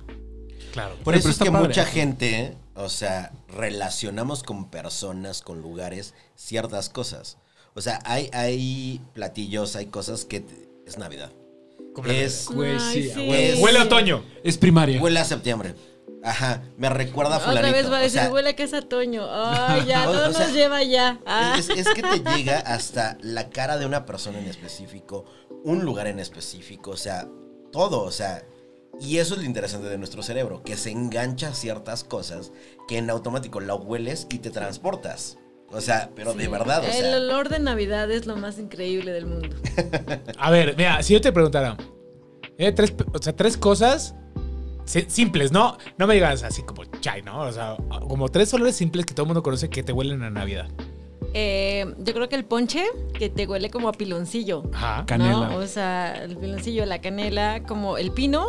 [0.71, 0.95] Claro.
[1.03, 1.67] Por eso es que padre.
[1.67, 7.37] mucha gente, o sea, relacionamos con personas, con lugares, ciertas cosas.
[7.73, 10.43] O sea, hay, hay platillos, hay cosas que
[10.85, 11.31] es Navidad.
[12.07, 13.59] Es, Güey, Ay, sí.
[13.61, 14.23] Huele a otoño.
[14.43, 15.01] Es primaria.
[15.01, 15.73] huele a septiembre.
[16.23, 17.67] Ajá, me recuerda a fulanito.
[17.67, 19.25] Otra vez va a o decir, sea, huele a casa Toño.
[19.29, 21.19] Ay, ya, O- todo o sea, nos lleva ya.
[21.25, 21.55] Ah.
[21.57, 25.25] Es, es que te llega hasta la cara de una persona en específico,
[25.63, 27.27] un lugar en específico, o sea,
[27.71, 28.43] todo, o sea,
[28.99, 32.51] y eso es lo interesante de nuestro cerebro, que se engancha a ciertas cosas
[32.87, 35.37] que en automático la hueles y te transportas.
[35.71, 39.11] O sea, pero de verdad, o El sea, olor de Navidad es lo más increíble
[39.11, 39.49] del mundo.
[40.39, 41.75] A ver, mira, si yo te preguntara,
[42.57, 44.15] eh, tres, o sea, tres cosas
[44.85, 45.77] si- simples, ¿no?
[45.97, 47.41] No me digas así como chai, ¿no?
[47.41, 47.75] O sea,
[48.07, 50.67] como tres olores simples que todo el mundo conoce que te huelen a Navidad.
[51.33, 54.63] Eh, yo creo que el ponche, que te huele como a piloncillo.
[54.73, 55.05] Ajá.
[55.05, 55.49] Canela.
[55.49, 55.57] ¿no?
[55.57, 58.45] O sea, el piloncillo, la canela, como el pino,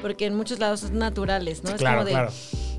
[0.00, 1.70] porque en muchos lados son naturales, ¿no?
[1.70, 2.30] es claro, como de, claro.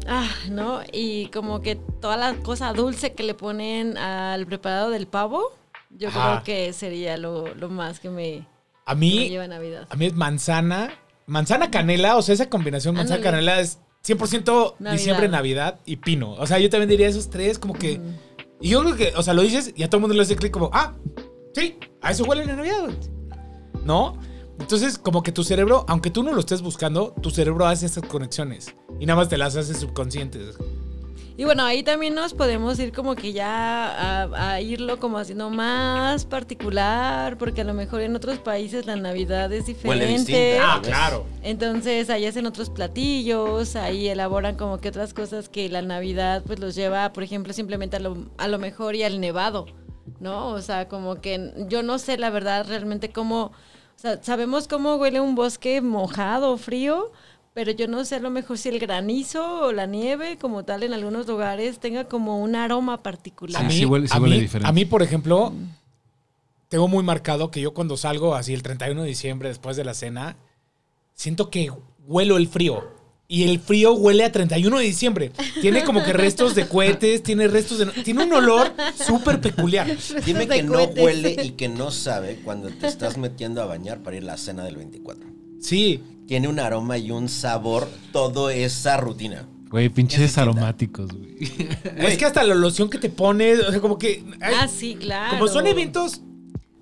[0.08, 0.82] Ah, ¿no?
[0.91, 5.52] Y como que toda la cosa dulce que le ponen al preparado del pavo,
[5.89, 6.41] yo Ajá.
[6.43, 8.47] creo que sería lo, lo más que me,
[8.86, 9.88] A me mí, lleva a Navidad.
[9.89, 10.91] a mí es manzana,
[11.28, 13.32] manzana canela, o sea, esa combinación manzana Ándale.
[13.38, 14.91] canela es 100% Navidad.
[14.93, 16.32] diciembre, Navidad y pino.
[16.34, 17.99] O sea, yo también diría esos tres como que...
[18.60, 20.36] Y yo creo que, o sea, lo dices y a todo el mundo le hace
[20.36, 20.93] clic como, ah,
[21.54, 22.89] sí, a eso huele en Navidad.
[23.84, 24.18] ¿No?
[24.62, 28.05] Entonces, como que tu cerebro, aunque tú no lo estés buscando, tu cerebro hace esas
[28.05, 28.74] conexiones.
[28.99, 30.55] Y nada más te las hace subconscientes.
[31.38, 35.49] Y bueno, ahí también nos podemos ir como que ya a, a irlo como haciendo
[35.49, 40.07] más particular, porque a lo mejor en otros países la Navidad es diferente.
[40.07, 40.76] distinta.
[40.76, 41.26] Ah, claro.
[41.41, 46.59] Entonces ahí hacen otros platillos, ahí elaboran como que otras cosas que la Navidad pues
[46.59, 49.66] los lleva, por ejemplo, simplemente a lo, a lo mejor y al nevado,
[50.20, 50.49] ¿no?
[50.49, 53.51] O sea, como que yo no sé la verdad realmente cómo,
[54.02, 57.12] sea, sabemos cómo huele un bosque mojado, frío,
[57.54, 60.84] pero yo no sé a lo mejor si el granizo o la nieve como tal
[60.84, 63.62] en algunos lugares tenga como un aroma particular.
[63.66, 64.70] A Sí, mí, sí huele- sí a mí- diferente.
[64.70, 65.54] a mí, por ejemplo,
[66.70, 69.93] tengo muy marcado que yo cuando salgo así el 31 de diciembre después de la
[69.93, 70.38] cena,
[71.14, 71.72] siento que
[72.08, 72.99] huelo el frío.
[73.34, 75.32] Y el frío huele a 31 de diciembre.
[75.61, 77.86] Tiene como que restos de cohetes, tiene restos de...
[78.03, 79.88] Tiene un olor súper peculiar.
[80.25, 84.17] dime que no huele y que no sabe cuando te estás metiendo a bañar para
[84.17, 85.23] ir a la cena del 24.
[85.61, 89.47] Sí, Tiene un aroma y un sabor, toda esa rutina.
[89.69, 91.38] Güey, pinches aromáticos, güey.
[91.99, 94.25] es que hasta la loción que te pones, o sea, como que...
[94.41, 95.38] ay, Ah, sí, claro.
[95.38, 96.19] como son eventos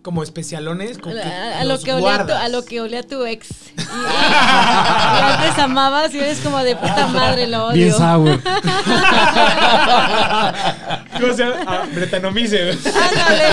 [0.10, 3.48] como especialones, que A, a lo que olía tu, a lo que olía tu ex.
[3.78, 7.76] Y, y antes amabas y eres como de puta madre, lo odio.
[7.76, 8.42] Bien sour.
[11.22, 11.56] ¿Cómo se llama?
[11.68, 12.72] Ah, Bretanomice.
[12.72, 13.44] Ándale.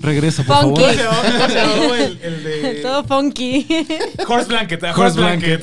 [0.00, 0.82] Regresa, por Funky.
[0.84, 0.94] favor.
[0.94, 3.66] ¿Cómo se llamó- cómo se llamó el, el de Todo funky.
[4.26, 4.82] Horse Blanket?
[4.84, 5.62] Horse Horse Blanket.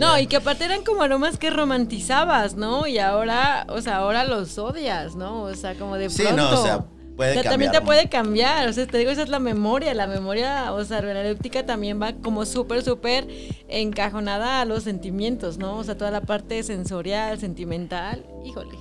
[0.00, 2.88] No, y que aparte eran como aromas que romantizabas, ¿no?
[2.88, 5.42] Y ahora, o sea, ahora los odias, ¿no?
[5.42, 6.50] O sea, como de Sí, pronto.
[6.50, 6.80] no, o sea,
[7.18, 7.52] puede O sea, cambiar.
[7.52, 10.82] también te puede cambiar, o sea, te digo, esa es la memoria, la memoria, o
[10.84, 13.28] sea, la óptica también va como súper, súper
[13.68, 15.76] encajonada a los sentimientos, ¿no?
[15.78, 18.76] O sea, toda la parte sensorial, sentimental, híjole.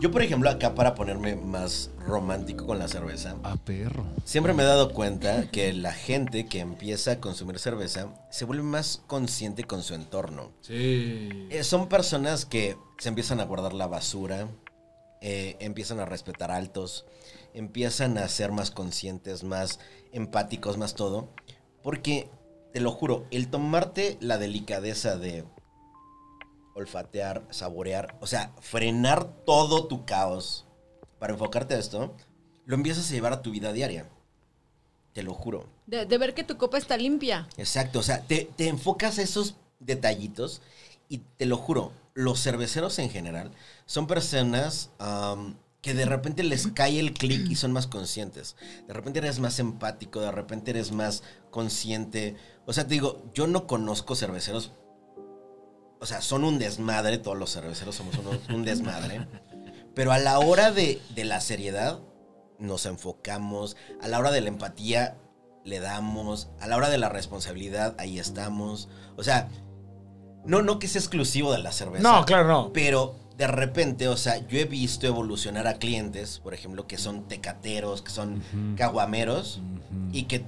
[0.00, 4.04] Yo, por ejemplo, acá para ponerme más romántico con la cerveza, A perro.
[4.24, 8.62] siempre me he dado cuenta que la gente que empieza a consumir cerveza se vuelve
[8.62, 10.52] más consciente con su entorno.
[10.60, 11.48] Sí.
[11.50, 14.46] Eh, son personas que se empiezan a guardar la basura,
[15.20, 17.04] eh, empiezan a respetar altos,
[17.58, 19.78] empiezan a ser más conscientes, más
[20.12, 21.28] empáticos, más todo.
[21.82, 22.30] Porque,
[22.72, 25.44] te lo juro, el tomarte la delicadeza de
[26.74, 30.66] olfatear, saborear, o sea, frenar todo tu caos
[31.18, 32.14] para enfocarte a esto,
[32.64, 34.08] lo empiezas a llevar a tu vida diaria.
[35.12, 35.66] Te lo juro.
[35.86, 37.48] De, de ver que tu copa está limpia.
[37.56, 40.62] Exacto, o sea, te, te enfocas a esos detallitos
[41.08, 43.52] y te lo juro, los cerveceros en general
[43.86, 44.90] son personas
[45.80, 48.56] que de repente les cae el clic y son más conscientes.
[48.86, 52.36] De repente eres más empático, de repente eres más consciente.
[52.66, 54.72] O sea, te digo, yo no conozco cerveceros.
[56.00, 58.16] O sea, son un desmadre, todos los cerveceros somos
[58.48, 59.26] un desmadre.
[59.94, 62.00] Pero a la hora de, de la seriedad,
[62.58, 63.76] nos enfocamos.
[64.00, 65.16] A la hora de la empatía,
[65.64, 66.48] le damos.
[66.60, 68.88] A la hora de la responsabilidad, ahí estamos.
[69.16, 69.48] O sea,
[70.44, 72.02] no, no que sea exclusivo de la cerveza.
[72.02, 72.72] No, claro, no.
[72.72, 77.28] Pero de repente, o sea, yo he visto evolucionar a clientes, por ejemplo, que son
[77.28, 78.42] tecateros, que son
[78.76, 79.60] caguameros,
[80.12, 80.44] y que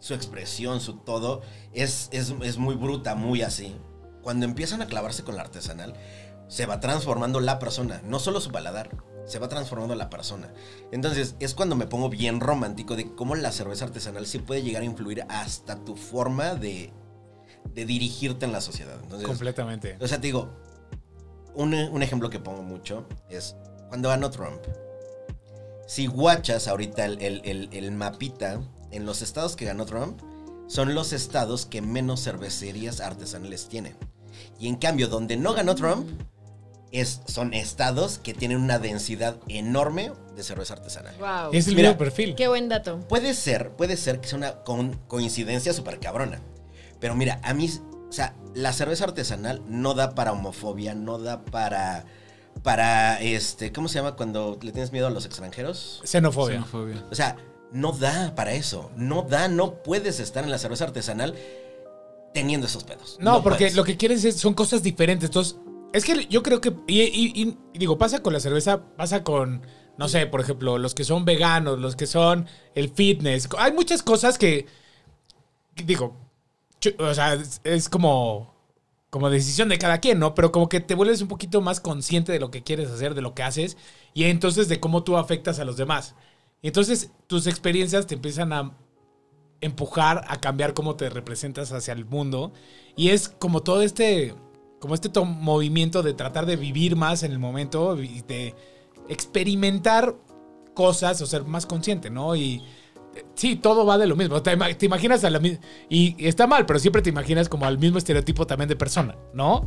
[0.00, 1.42] su expresión, su todo,
[1.74, 3.76] es, es, es muy bruta, muy así.
[4.22, 5.94] Cuando empiezan a clavarse con la artesanal,
[6.48, 8.88] se va transformando la persona, no solo su paladar,
[9.26, 10.50] se va transformando la persona.
[10.92, 14.80] Entonces, es cuando me pongo bien romántico de cómo la cerveza artesanal sí puede llegar
[14.80, 16.90] a influir hasta tu forma de,
[17.74, 18.98] de dirigirte en la sociedad.
[19.02, 19.98] Entonces, Completamente.
[20.00, 20.63] o sea, te digo,
[21.54, 23.56] un, un ejemplo que pongo mucho es
[23.88, 24.60] cuando ganó Trump.
[25.86, 30.18] Si guachas ahorita el, el- el- el mapita en los estados que ganó Trump,
[30.66, 33.94] son los estados que menos cervecerías artesanales tienen.
[34.58, 36.08] Y en cambio, donde no ganó Trump,
[36.90, 41.14] es, son estados que tienen una densidad enorme de cerveza artesanal.
[41.18, 41.52] Wow.
[41.52, 42.34] Es el Mira, mismo perfil.
[42.34, 43.00] Qué buen dato.
[43.08, 46.40] Puede ser, puede ser que sea una con- coincidencia súper cabrona.
[47.00, 47.68] Pero mira, a mí,
[48.14, 52.04] sea, la cerveza artesanal no da para homofobia, no da para,
[52.62, 56.00] para, este, ¿cómo se llama cuando le tienes miedo a los extranjeros?
[56.04, 56.54] Xenofobia.
[56.56, 57.04] Xenofobia.
[57.10, 57.36] O sea,
[57.72, 61.34] no da para eso, no da, no puedes estar en la cerveza artesanal
[62.32, 63.16] teniendo esos pedos.
[63.20, 63.74] No, porque puedes.
[63.76, 65.28] lo que quieres es, son cosas diferentes.
[65.28, 65.56] Entonces,
[65.92, 69.22] es que yo creo que, y, y- y- y digo, pasa con la cerveza, pasa
[69.24, 69.62] con,
[69.96, 73.48] no sé, por ejemplo, los que son veganos, los que son el fitness.
[73.58, 74.66] Hay muchas cosas que,
[75.76, 76.16] digo,
[76.98, 78.54] o sea, es, como,
[79.10, 80.34] como decisión de cada quien, ¿no?
[80.34, 83.22] Pero como que te vuelves un poquito más consciente de lo que quieres hacer, de
[83.22, 83.76] lo que haces,
[84.12, 86.14] y entonces de cómo tú afectas a los demás.
[86.62, 88.76] Y entonces tus experiencias te empiezan a
[89.60, 92.52] empujar a cambiar cómo te representas hacia el mundo.
[92.96, 94.34] Y es como todo este,
[94.80, 98.54] como este to- movimiento de tratar de vivir más en el momento y de
[99.08, 100.16] experimentar
[100.74, 102.34] cosas o ser más consciente, ¿no?
[102.34, 102.62] Y
[103.34, 104.42] sí, todo va de lo mismo.
[104.42, 105.58] Te, ima- te imaginas a la misma...
[105.88, 109.16] Y y está mal, pero siempre te imaginas como al mismo estereotipo también de persona,
[109.32, 109.66] ¿no?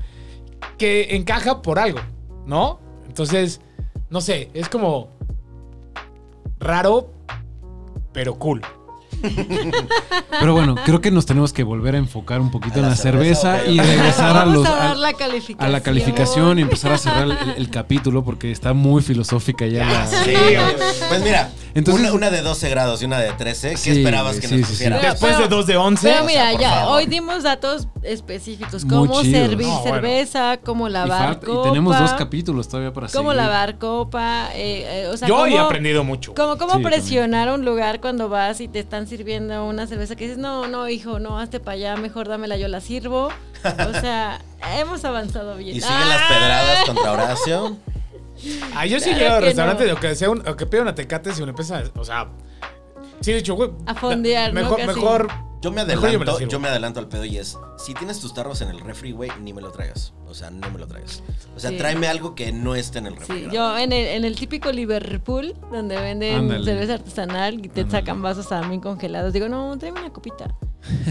[0.77, 1.99] Que encaja por algo,
[2.45, 2.79] ¿no?
[3.07, 3.61] Entonces,
[4.09, 5.09] no sé, es como
[6.59, 7.11] raro,
[8.13, 8.61] pero cool.
[10.39, 12.89] Pero bueno, creo que nos tenemos que volver a enfocar un poquito A en la
[12.89, 15.61] la cerveza, y regresar a Vamos los a la calificación.
[15.61, 19.85] a la calificación y empezar a cerrar el, el capítulo porque está muy filosófica ya.
[19.85, 20.33] la- Sí,
[21.09, 24.39] Pues mira, Entonces- una, una de 12 grados y una de 13, ¿qué Sí, esperabas
[24.39, 24.71] que sí, nos sí, sí.
[24.73, 24.99] pusiera?
[24.99, 26.07] Pero- Después de dos de 11.
[26.09, 26.95] Pero o mira, sea, ya, favor.
[26.97, 28.85] hoy dimos datos específicos.
[28.85, 29.95] Cómo servir No, bueno.
[29.95, 31.69] cerveza, cómo Y, lavar falta- y copa.
[31.69, 33.43] tenemos dos capítulos todavía para Cómo seguir.
[33.43, 34.49] lavar copa.
[34.55, 36.33] eh, eh, o sea, Yo cómo, he aprendido mucho.
[36.35, 40.37] Cómo, cómo presionar un lugar cuando vas y te están sirviendo una cerveza que dices,
[40.37, 43.27] no, no, hijo, no, hazte para allá, mejor dámela, yo la sirvo.
[43.27, 44.41] O sea,
[44.77, 45.77] hemos avanzado bien.
[45.77, 47.77] Y siguen las pedradas contra Horacio.
[48.75, 49.99] Ah, yo sí Claro llego al restaurante no.
[49.99, 52.27] que sea un, o que pida una tecate si uno empieza, o sea,
[53.21, 54.61] sí he dicho, güey, A fondear, ¿no?
[54.61, 55.27] mejor, mejor,
[55.61, 56.51] Yo me yo adelanto, sirvo.
[56.51, 59.31] yo me adelanto al pedo y es, si tienes tus tarros en el refri, güey,
[59.41, 60.13] ni me lo traigas.
[60.27, 61.23] O sea, no me lo traigas.
[61.55, 61.77] O sea, Sí.
[61.77, 63.45] tráeme algo que no esté en el refri.
[63.45, 66.63] Sí, yo en el, en el típico Liverpool, donde venden Ándale.
[66.65, 67.99] cerveza artesanal y te Ándale.
[68.01, 70.55] sacan vasos también congelados, digo, no, tráeme una copita.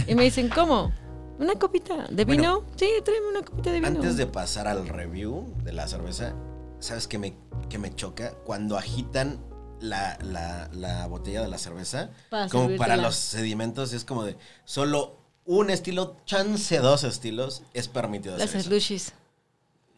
[0.06, 0.92] Y me dicen, ¿cómo?
[1.38, 2.06] ¿Una copita?
[2.10, 2.60] ¿De vino?
[2.60, 3.88] Bueno, sí, tráeme una copita de vino.
[3.88, 6.34] Antes de pasar al review de la cerveza,
[6.78, 7.36] ¿sabes qué me,
[7.68, 8.32] qué me choca?
[8.44, 9.38] Cuando agitan
[9.80, 14.36] la, la- la botella de la cerveza Para como para los sedimentos es como de
[14.64, 19.12] solo un estilo, chance dos estilos es permitido Las slushies.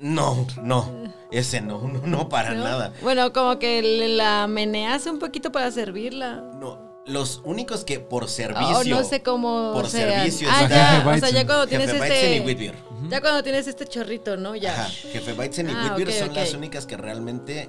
[0.01, 2.62] No, no, ese no, no, no para ¿no?
[2.62, 2.93] nada.
[3.03, 6.37] Bueno, como que le- la meneas un poquito para servirla.
[6.61, 8.76] No, los únicos que por servicio.
[8.76, 10.11] Oh, no sé cómo Por sean.
[10.12, 10.87] servicio Ah, ya.
[11.03, 12.47] Jefe O sea, ya cuando tienes Jefe y este.
[12.47, 12.74] Wheat Beer.
[13.11, 14.55] Ya cuando tienes este chorrito, ¿no?
[14.55, 14.72] Ya.
[14.74, 17.68] Ajá, Jefe Weizen y Ah, Wheat Beer ok, son las únicas que realmente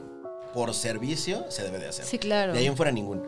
[0.54, 2.06] por servicio se debe de hacer.
[2.06, 2.54] Sí, claro.
[2.54, 3.24] De ahí en fuera ningún.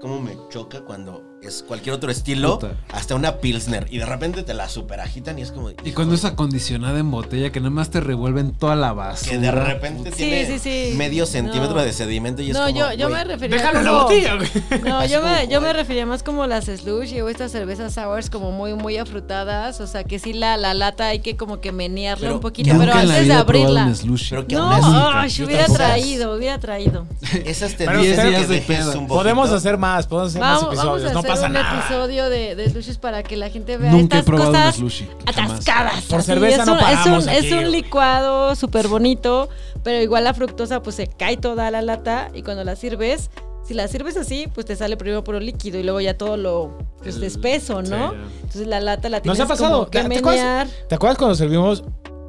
[0.00, 2.58] ¿Cómo me choca cuando es cualquier otro estilo?
[2.58, 2.74] Puta.
[2.92, 3.86] Hasta una Pilsner.
[3.90, 5.70] Y de repente te la superagitan y es como.
[5.70, 9.30] Y cuando es acondicionada en botella, que nada más te revuelven toda la basura.
[9.32, 10.94] Que de repente Sí, tiene sí, sí.
[10.96, 11.82] medio centímetro No.
[11.82, 12.76] de sedimento y es No, como.
[12.78, 14.48] yo, yo güey, me refería Déjalo en la botella, güey.
[14.82, 18.30] No, yo como, me, yo me refería más como las slushy o estas cervezas sours
[18.30, 19.80] como muy, muy afrutadas.
[19.80, 22.74] O sea, que sí la, la lata hay que como que menearla Pero un poquito,
[22.78, 23.92] pero antes de abrirla.
[24.30, 27.06] Pero que No, ay, yo hubiera tampoco- traído, hubiera traído.
[27.44, 29.06] Esas te días de poquito.
[29.06, 31.12] Podemos hacer más, podemos hacer más episodios.
[31.12, 31.78] No hacer pasa un nada.
[31.78, 36.04] episodio de, de slushies para que la gente vea Nunca he estas probado cosas atascadas.
[36.04, 36.26] Por así.
[36.26, 39.48] cerveza es no un, es paramos un, aquí, es un licuado súper bonito,
[39.82, 43.30] pero igual la fructosa pues se cae toda la lata y cuando la sirves,
[43.64, 46.78] si la sirves así, pues te sale primero puro líquido y luego ya todo lo
[47.02, 48.14] pues, El- espeso, sí, ¿no?
[48.42, 49.70] Entonces la lata la Nos tienes ha pasado.
[49.78, 50.22] como que ¿Te, te menear.
[50.66, 51.82] acuerdas, ¿Te acuerdas cuando servimos?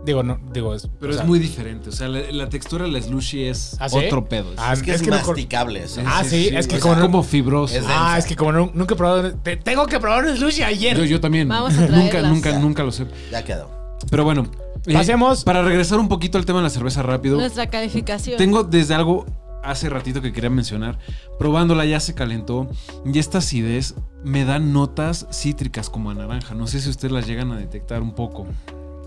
[0.08, 0.88] Digo, no, digo, es.
[1.02, 1.90] Pero o es sea, muy diferente.
[1.90, 3.98] O sea, la, la textura de la slushy es ¿Ah, sí?
[3.98, 4.54] otro pedo.
[4.56, 5.84] Ah, Es que es, Es que masticable.
[6.06, 7.76] Ah, sí, es que es como no- como fibroso.
[7.76, 9.34] Es de- Ah, es que como no- nunca he probado.
[9.36, 10.96] te- tengo que probar un sushi ayer.
[10.98, 11.50] Yo, yo también.
[11.50, 13.06] Vamos a nunca, nunca, nunca lo sé.
[13.32, 13.70] Ya quedó.
[14.10, 14.50] Pero bueno.
[14.86, 15.44] eh, Pasemos.
[15.44, 17.36] Para regresar un poquito al tema de la cerveza rápido.
[17.38, 18.38] Nuestra calificación.
[18.38, 19.26] Tengo desde algo
[19.62, 20.98] hace ratito que quería mencionar.
[21.38, 22.70] Probándola ya se calentó.
[23.04, 26.56] Y esta acidez me da notas cítricas como a naranja.
[26.56, 28.48] No sé si ustedes las llegan a detectar un poco.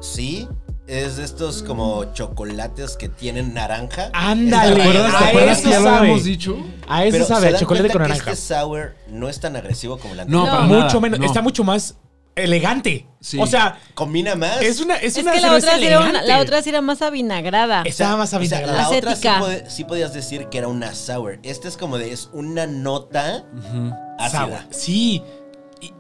[0.03, 0.49] Sí,
[0.91, 4.11] es de estos como chocolates que tienen naranja.
[4.13, 5.19] Ándale, ¿Te acuerdas, rayado.
[5.19, 5.99] ¿Te a acuerdas eso que ya lo sabe.
[5.99, 6.57] habíamos dicho?
[6.89, 8.31] A eso Pero sabe, ¿se a dan chocolate cuenta con que naranja.
[8.33, 10.49] Este sour no es tan agresivo como el No, anterior.
[10.51, 10.69] para No.
[10.73, 10.85] nada.
[10.85, 11.19] mucho menos.
[11.21, 11.27] no.
[11.27, 11.95] Está mucho más
[12.37, 13.07] elegante.
[13.21, 13.39] Sí.
[13.41, 14.63] O sea, Combina más.
[14.63, 16.81] es una, es es una que la otra, sí era una- la otra sí era
[16.81, 17.83] más avinagrada.
[17.85, 18.83] Estaba más O sea, avinagrada.
[18.83, 19.15] la otra
[19.69, 21.39] sí, podías decir que era una sour.
[21.43, 23.45] Este es como de, es una nota
[24.19, 24.47] ácida.
[24.47, 24.59] Sour.
[24.71, 25.23] Sí.
[25.81, 25.93] Y-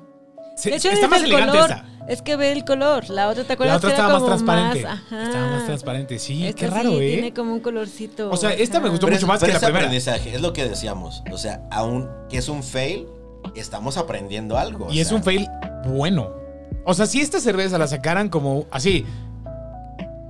[0.56, 1.70] se- De hecho, está es más el elegante color.
[1.70, 1.84] esta.
[2.10, 3.08] Es que ve el color.
[3.08, 4.86] La otra, ¿te La otra que era estaba más transparente.
[4.86, 5.22] ajá.
[5.26, 6.18] Estaba más transparente.
[6.18, 7.12] Sí, Esta qué raro, sí ¿eh?
[7.12, 8.30] Tiene como un colorcito.
[8.30, 9.78] O sea, esta me gustó Pero mucho es- más que la es primera.
[9.78, 11.22] aprendizaje, es lo que decíamos.
[11.32, 13.06] O sea, aún que es un fail,
[13.54, 14.86] estamos aprendiendo algo.
[14.86, 15.46] o Y es sea, un fail
[15.86, 16.32] bueno.
[16.84, 19.06] O sea, si esta cerveza la sacaran como así,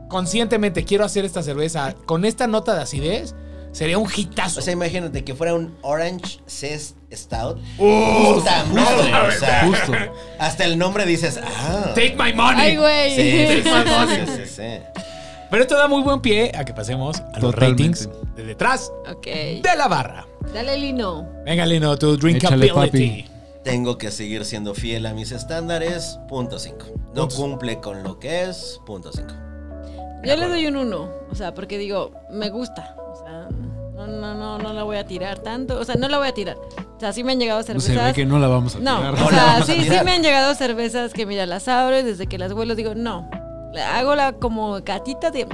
[0.08, 3.34] conscientemente quiero hacer esta cerveza con esta nota de acidez,
[3.72, 4.60] sería un hitazo.
[4.60, 7.58] O sea, imagínate que fuera un Orange Zest Stout.
[7.78, 8.34] ¡Oh!
[8.36, 9.92] Puta madre, o sea, Justo.
[10.38, 11.92] hasta el nombre dices, ah.
[11.94, 12.60] Take my money.
[12.60, 13.14] Ay, güey.
[13.16, 13.70] Sí, sí, sí,
[14.26, 15.02] sí, sí, sí.
[15.50, 17.82] Pero esto da muy buen pie a que pasemos a los Totalmente.
[18.04, 19.26] ratings de detrás Ok.
[19.26, 20.26] de la barra.
[20.54, 21.28] Dale, Lino.
[21.44, 23.26] Venga, Lino, tu drinkability.
[23.64, 26.86] Tengo que seguir siendo fiel a mis estándares, punto 5.
[26.86, 27.34] No Puntos.
[27.34, 29.28] cumple con lo que es, punto 5.
[30.24, 31.10] Yo le doy un 1.
[31.30, 32.94] O sea, porque digo, me gusta.
[34.00, 35.78] O no, no, no, no la voy a tirar tanto.
[35.78, 36.56] O sea, no la voy a tirar.
[36.56, 38.04] O sea, sí me han llegado Se cervezas.
[38.06, 39.14] ve que no la vamos a No, tirar.
[39.14, 42.02] o No la sea, sí, sí me han llegado cervezas que mira, las abro y
[42.02, 43.28] desde que las vuelo digo, no.
[43.94, 45.46] Hago la como gatita de...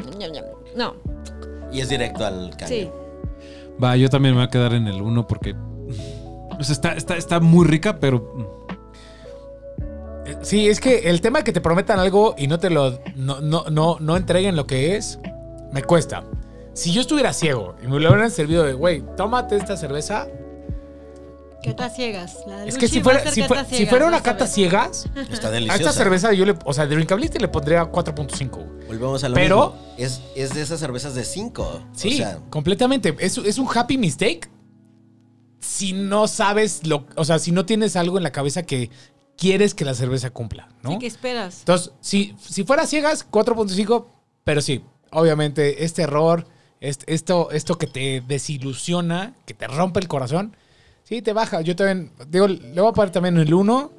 [0.76, 0.94] No,
[1.72, 2.68] Y es directo al caño.
[2.68, 2.90] sí.
[3.82, 5.54] Va, yo también me voy a quedar en el 1 porque.
[6.58, 8.64] O sea, está, está, está muy rica, pero.
[10.24, 12.98] Eh, Sí, es que el tema de que te prometan algo y no te lo.
[13.16, 15.18] No, no, no, no entreguen lo que es,
[15.72, 16.24] me cuesta.
[16.76, 20.26] Si yo estuviera ciego y me lo hubieran servido de, güey, tómate esta cerveza.
[21.64, 22.36] Catas ciegas.
[22.46, 24.46] La Es que si a fuera, si cata fue- si ciegas, fuera una a cata
[24.46, 25.80] ciegas, Está a deliciosa.
[25.82, 26.54] esta cerveza yo le.
[26.64, 28.50] O sea, de drinkability le pondría 4.5.
[28.62, 28.86] güey.
[28.88, 29.94] Volvemos a lo Pero- mismo.
[29.96, 31.82] Es, es de esas cervezas de 5.
[31.94, 33.16] Sí, O sea, completamente.
[33.18, 34.48] Es, es un happy mistake
[35.58, 37.06] si no sabes lo.
[37.16, 38.90] O sea, si no tienes algo en la cabeza que
[39.36, 40.90] quieres que la cerveza cumpla, ¿no?
[40.92, 41.60] Sí, ¿qué esperas?
[41.60, 44.06] Entonces, si, si fuera ciegas, 4.5,
[44.44, 46.46] pero sí, obviamente, este error,
[46.80, 50.56] esto, esto que te desilusiona, que te rompe el corazón,
[51.04, 51.60] sí, te baja.
[51.62, 53.92] Yo también, digo, le voy a poner también el 1.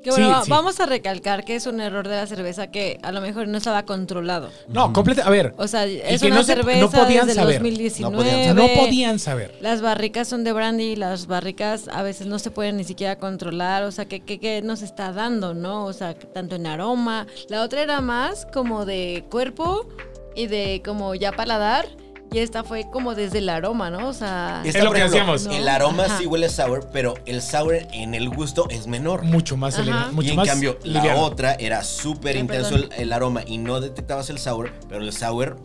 [0.00, 0.50] Que bueno, Sí, va- sí.
[0.50, 3.58] vamos a recalcar que es un error de la cerveza que a lo mejor no
[3.58, 4.48] estaba controlado.
[4.68, 5.54] No, completa, a ver.
[5.58, 7.56] O sea, y es que una no se- cerveza no podían desde saber.
[7.56, 8.14] el 2019.
[8.16, 9.58] No podían o sea, no podían saber.
[9.60, 13.82] Las barricas son de brandy, las barricas a veces no se pueden ni siquiera controlar,
[13.82, 15.84] o sea, ¿qué, qué, qué nos está dando, no?
[15.86, 17.26] O sea, tanto en aroma.
[17.48, 19.88] La otra era más como de cuerpo
[20.34, 21.86] y de como ya paladar,
[22.30, 24.08] y esta fue como desde el aroma, ¿no?
[24.08, 25.46] O sea, esta, Es lo que ejemplo, decíamos.
[25.46, 25.70] El ¿no?
[25.70, 26.18] aroma Ajá.
[26.18, 29.22] sí huele sour, pero el sour en el gusto es menor.
[29.22, 31.22] Mucho más elegante, mucho y en más cambio, la liviano.
[31.22, 35.56] otra era súper intenso el, el aroma y no detectabas el sour, pero el sour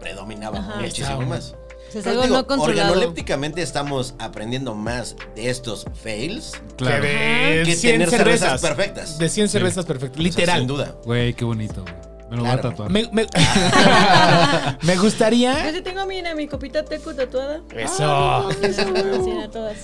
[0.00, 0.76] predominaba Ajá.
[0.80, 1.26] muchísimo Sour.
[1.26, 1.54] más.
[1.88, 7.02] O sea, es Pero algo digo, no organolépticamente estamos aprendiendo más de estos fails Claro.
[7.02, 8.40] Que de que 100 tener cervezas.
[8.60, 9.18] cervezas perfectas.
[9.18, 10.18] De 100 cervezas perfectas.
[10.18, 10.58] O sea, Literal.
[10.58, 10.96] sin duda.
[11.04, 11.94] Güey, qué bonito, güey.
[12.30, 12.70] Me lo voy a Claro.
[12.70, 12.90] tatuar.
[12.90, 13.26] Me, me-
[14.82, 15.72] me Yo gustaría.
[15.72, 17.60] sí tengo, mira, mi copita teco tatuada.
[17.74, 18.48] Eso.
[18.48, 19.76] Así a todas.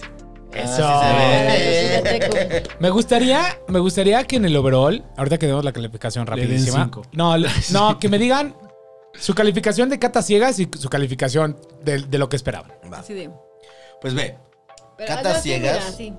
[0.53, 0.87] Eso.
[0.87, 2.63] Así se.
[2.81, 6.41] Me gustaría, me gustaría que en el overall, ahorita que demos la calificación Le den
[6.51, 6.85] rapidísima.
[6.85, 7.03] cinco.
[7.13, 7.37] No,
[7.73, 8.55] no, que me digan
[9.15, 12.73] su calificación de catas ciegas y su calificación de, de lo que esperaban.
[12.93, 13.03] Va.
[13.03, 13.31] De.
[14.01, 14.37] Pues ve,
[14.99, 15.97] Pero así, ciegas.
[15.99, 16.17] mira,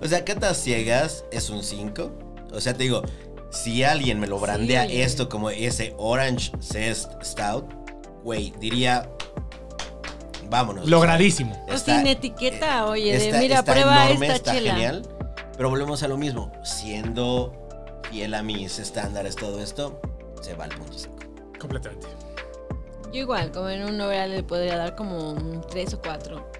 [0.00, 2.29] o sea, Catas Ciegas es un 5.
[2.52, 3.02] O sea, te digo,
[3.50, 5.00] si alguien me lo brandea Sí.
[5.02, 7.66] esto como ese Orange Zest Stout,
[8.22, 9.10] güey, diría,
[10.48, 10.88] vámonos.
[10.88, 11.62] Logradísimo.
[11.72, 14.72] O sin etiqueta, oye, de, mira, está prueba enorme, esta está chela.
[14.74, 15.02] genial.
[15.56, 16.50] Pero volvemos a lo mismo.
[16.64, 17.52] Siendo
[18.10, 20.00] fiel a mis estándares, todo esto,
[20.40, 21.16] se va al punto 5.
[21.60, 22.06] Completamente.
[23.12, 26.50] Yo igual, como en un overall le podría dar como un 3 o 4.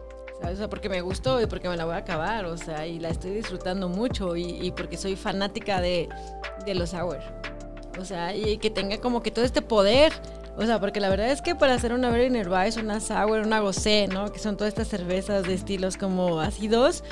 [0.42, 2.98] O sea, porque me gustó y porque me la voy a acabar, o sea, y
[2.98, 6.08] la estoy disfrutando mucho y, y porque soy fanática de,
[6.64, 7.18] de los sour.
[7.98, 10.12] O sea, y que tenga como que todo este poder.
[10.56, 13.60] O sea, porque la verdad es que para hacer una Berliner Weiss, una sour, una
[13.60, 14.30] gosé, ¿no?
[14.32, 17.02] Que son todas estas cervezas de estilos como ácidos.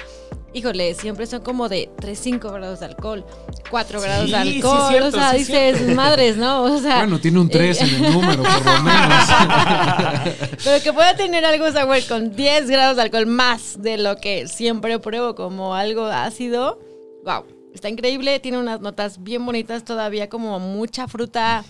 [0.55, 3.24] Híjole, siempre son como de 3, 5 grados de alcohol,
[3.70, 4.89] 4 Sí, grados de sí, alcohol.
[4.89, 5.95] cierto, o sea, sí, dices, cierto.
[5.95, 6.62] madres, ¿no?
[6.64, 9.24] O sea, Bueno, tiene un 3 eh, en el número, por lo menos.
[10.64, 14.49] Pero que pueda tener algo sour con 10 grados de alcohol más de lo que
[14.49, 16.80] siempre pruebo como algo ácido.
[17.24, 17.45] Wow,
[17.78, 18.40] está increíble.
[18.40, 21.64] Tiene unas notas bien bonitas todavía, como mucha fruta,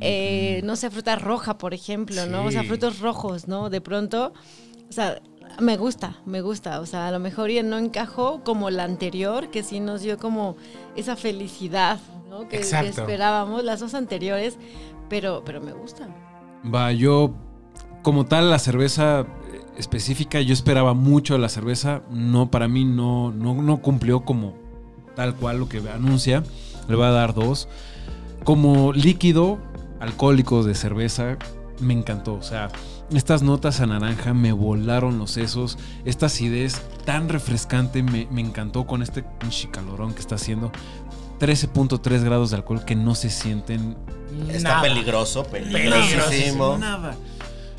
[0.00, 2.44] eh, no sé, fruta roja, por ejemplo, ¿no?
[2.44, 3.70] O sea, frutos rojos, ¿no?
[3.70, 4.32] De pronto,
[4.88, 5.20] o sea,
[5.60, 6.80] me gusta, me gusta.
[6.80, 10.18] O sea, a lo mejor ya no encajó como la anterior, que sí nos dio
[10.18, 10.56] como
[10.96, 12.00] esa felicidad,
[12.30, 12.48] ¿no?
[12.48, 14.56] Que, que esperábamos, las dos anteriores,
[15.08, 16.08] pero, pero me gusta.
[16.74, 17.34] Va, yo,
[18.02, 19.20] como tal, la cerveza
[19.52, 22.02] eh, específica, yo esperaba mucho de la cerveza.
[22.10, 24.61] No, para mí no, no, no cumplió como
[25.14, 26.42] tal cual lo que anuncia.
[26.88, 27.68] Le voy a dar dos.
[28.44, 29.58] Como líquido
[30.00, 31.36] alcohólico de cerveza,
[31.80, 32.34] me encantó.
[32.34, 32.70] O sea,
[33.12, 35.78] estas notas a naranja me volaron los sesos.
[36.04, 39.24] Esta acidez tan refrescante me, me encantó con este
[39.70, 40.72] calorón que está haciendo.
[41.40, 43.96] 13.3 grados de alcohol que no se sienten
[44.48, 44.82] Está Nada.
[44.82, 46.78] peligroso, peligrosísimo.
[46.78, 47.14] Nada.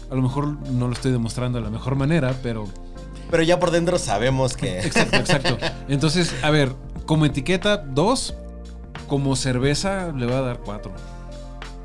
[0.10, 2.66] A lo mejor no lo estoy demostrando de la mejor manera, pero.
[3.32, 4.80] Pero ya por dentro sabemos que.
[4.80, 5.58] Exacto, exacto.
[5.88, 6.76] Entonces, a ver,
[7.06, 8.36] como etiqueta, dos.
[9.08, 10.92] Como cerveza, le va a dar cuatro.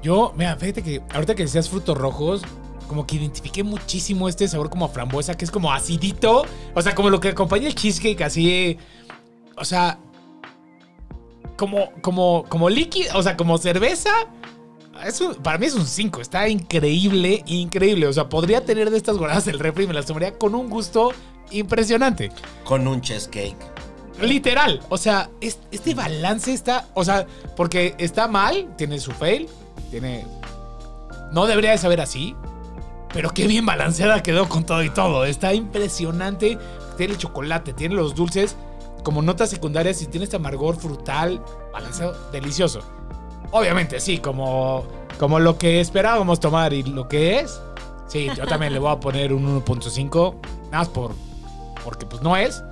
[0.03, 2.43] Yo, mira, fíjate que ahorita que decías frutos rojos,
[2.89, 6.45] como que identifiqué muchísimo este sabor como a frambuesa, que es como acidito.
[6.75, 8.79] O sea, como lo que acompaña el cheesecake, así.
[9.57, 9.99] O sea.
[11.57, 14.11] Como, como, como líquido, o sea, como cerveza.
[15.05, 16.21] Eso, para mí es un 5.
[16.21, 18.07] Está increíble, increíble.
[18.07, 20.71] O sea, podría tener de estas guardadas del refri y me las tomaría con un
[20.71, 21.13] gusto
[21.51, 22.31] impresionante.
[22.65, 23.78] Con un cheesecake.
[24.21, 24.81] Literal.
[24.89, 26.87] O sea, es- este balance está.
[26.95, 29.49] O sea, porque está mal, tiene su fail,
[29.91, 30.27] tiene.
[31.33, 32.35] No debería de saber así.
[33.13, 35.25] Pero qué bien balanceada quedó con todo y todo.
[35.25, 36.59] Está impresionante.
[36.97, 38.57] Tiene el chocolate, tiene los dulces
[39.05, 41.41] como notas secundarias y tiene este amargor frutal,
[41.73, 42.81] balanceado, delicioso.
[43.53, 44.85] Obviamente, sí, como,
[45.19, 47.61] como lo que esperábamos tomar y lo que es.
[48.09, 50.35] Sí, yo también le voy a poner un 1.5.
[50.65, 51.13] Nada más por.
[51.85, 52.63] Porque pues no es.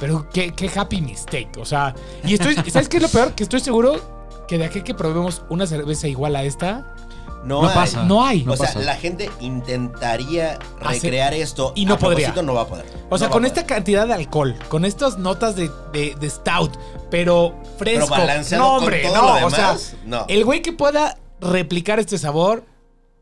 [0.00, 1.50] Pero qué, qué happy mistake.
[1.58, 2.54] O sea, y estoy.
[2.70, 3.32] ¿Sabes qué es lo peor?
[3.32, 4.00] Que estoy seguro
[4.48, 6.94] que de aquí que probemos una cerveza igual a esta,
[7.44, 7.74] No, No hay.
[7.74, 8.02] pasa.
[8.04, 8.42] no hay.
[8.44, 8.80] No o sea, pasa.
[8.80, 12.32] la gente intentaría recrear esto y no a podría.
[12.42, 12.84] no va a poder.
[13.10, 16.72] O sea, No con esta cantidad de alcohol, con estas notas de, de- de stout,
[17.10, 18.06] pero fresco.
[18.06, 19.40] Pero balanceado no, con hombre, todo no.
[19.40, 20.24] lo o sea, no.
[20.28, 22.64] el güey que pueda replicar este sabor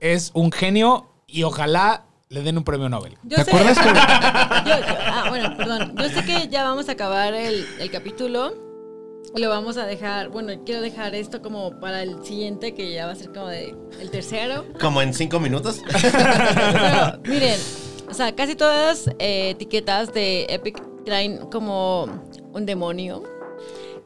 [0.01, 3.19] es un genio y ojalá le den un premio Nobel.
[3.25, 3.85] Yo ¿Te sé- acuerdas que-
[4.71, 5.95] Yo- yo- ah, bueno, perdón.
[5.99, 8.55] Yo sé que ya vamos a acabar el, el capítulo.
[9.35, 13.13] Lo vamos a dejar, bueno, quiero dejar esto como para el siguiente, que ya va
[13.13, 14.65] a ser como de el tercero.
[14.81, 15.83] Como en cinco minutos.
[16.03, 17.59] Pero, miren,
[18.09, 22.05] o sea, casi todas eh, etiquetas de Epic traen como
[22.53, 23.23] un demonio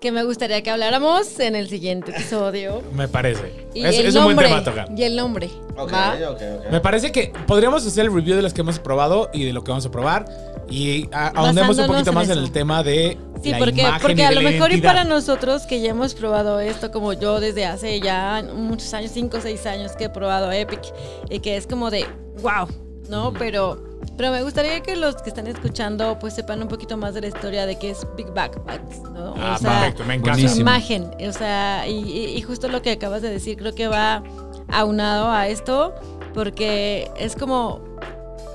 [0.04, 2.82] que me gustaría que habláramos en el siguiente episodio.
[2.92, 3.54] Me parece.
[3.72, 4.48] Y es el es un buen nombre.
[4.48, 4.88] tema a tocar.
[4.94, 5.48] Y el nombre.
[5.78, 6.14] ok, ¿va?
[6.28, 6.70] ok, ok.
[6.70, 9.64] Me parece que podríamos hacer el review de las que hemos probado y de lo
[9.64, 10.26] que vamos a probar.
[10.68, 13.16] Y ahondemos un poquito en más en el tema de.
[13.42, 15.80] Sí, la porque, imagen porque y a de lo la mejor y para nosotros que
[15.80, 19.92] ya hemos probado esto, como yo desde hace ya muchos años, 5 o 6 años
[19.92, 20.82] que he probado Epic,
[21.30, 22.04] y que es como de
[22.42, 22.68] wow,
[23.08, 23.32] ¿no?
[23.32, 23.82] Pero,
[24.16, 27.26] pero me gustaría que los que están escuchando pues sepan un poquito más de la
[27.28, 29.34] historia de qué es Big Bag Bites, ¿no?
[29.38, 30.48] Ah, perfecto, me encanta.
[30.48, 34.22] su imagen, o sea, y- y justo lo que acabas de decir, creo que va
[34.70, 35.94] aunado a esto,
[36.32, 37.80] porque es como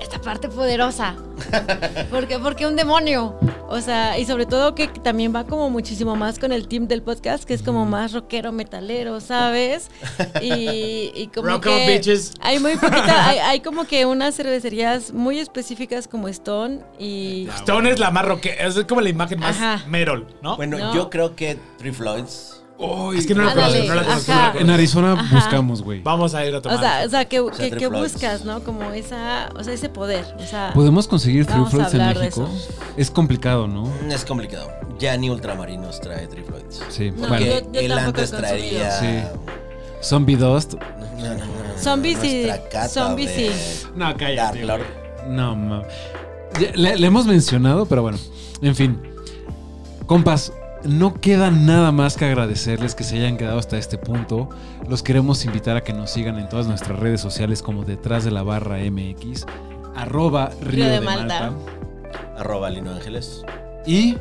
[0.00, 1.14] esta parte poderosa.
[2.10, 3.38] porque, porque un demonio.
[3.68, 7.02] O sea, y sobre todo que también va como muchísimo más con el team del
[7.02, 9.90] podcast, que es como más rockero, metalero, ¿sabes?
[10.42, 12.34] Y, y como Rock on, que bitches.
[12.40, 17.90] hay muy poquita, hay, hay como que unas cervecerías muy específicas como Stone y Stone
[17.90, 19.84] es la más rockera, es como la imagen más Ajá.
[19.86, 20.56] Merol, ¿no?
[20.56, 20.94] Bueno, No.
[20.94, 22.59] yo creo que Three Floyds.
[23.14, 24.10] Es que no la Ándale, no la ajá.
[24.24, 24.58] conozco.
[24.60, 25.34] En Arizona Ajá.
[25.36, 26.02] buscamos, güey.
[26.02, 26.78] Vamos a ir a o tomar.
[26.80, 28.12] sea, o sea, que, sea, que- Three que Floyds.
[28.14, 28.62] buscas, ¿no?
[28.64, 32.48] Como esa, o sea, ese poder, o sea, ¿Podemos conseguir Floyds en México?
[32.96, 33.84] Es complicado, ¿no?
[33.84, 34.70] Mm, Es complicado.
[34.98, 36.82] Ya ni Ultramarinos trae Three Floyds.
[36.88, 37.10] Sí.
[37.10, 38.90] No, bueno, yo- yo él antes traería.
[38.92, 39.06] Sí.
[40.02, 40.74] Zombie Dust.
[40.74, 41.44] No, no,
[42.70, 43.52] cata zombies de y-
[43.94, 44.66] No, cállate.
[45.28, 45.82] No, ma.
[46.74, 48.18] Le, le hemos mencionado, pero bueno.
[48.62, 49.00] En fin.
[50.06, 50.52] Compas,
[50.84, 54.48] no queda nada más que agradecerles que se hayan quedado hasta este punto.
[54.88, 58.30] Los queremos invitar a que nos sigan en todas nuestras redes sociales como detrás de
[58.30, 59.46] la barra MX,
[59.94, 61.52] arroba Río, de, Malta.
[62.36, 63.42] Arroba Lino Ángeles.
[63.86, 64.16] Y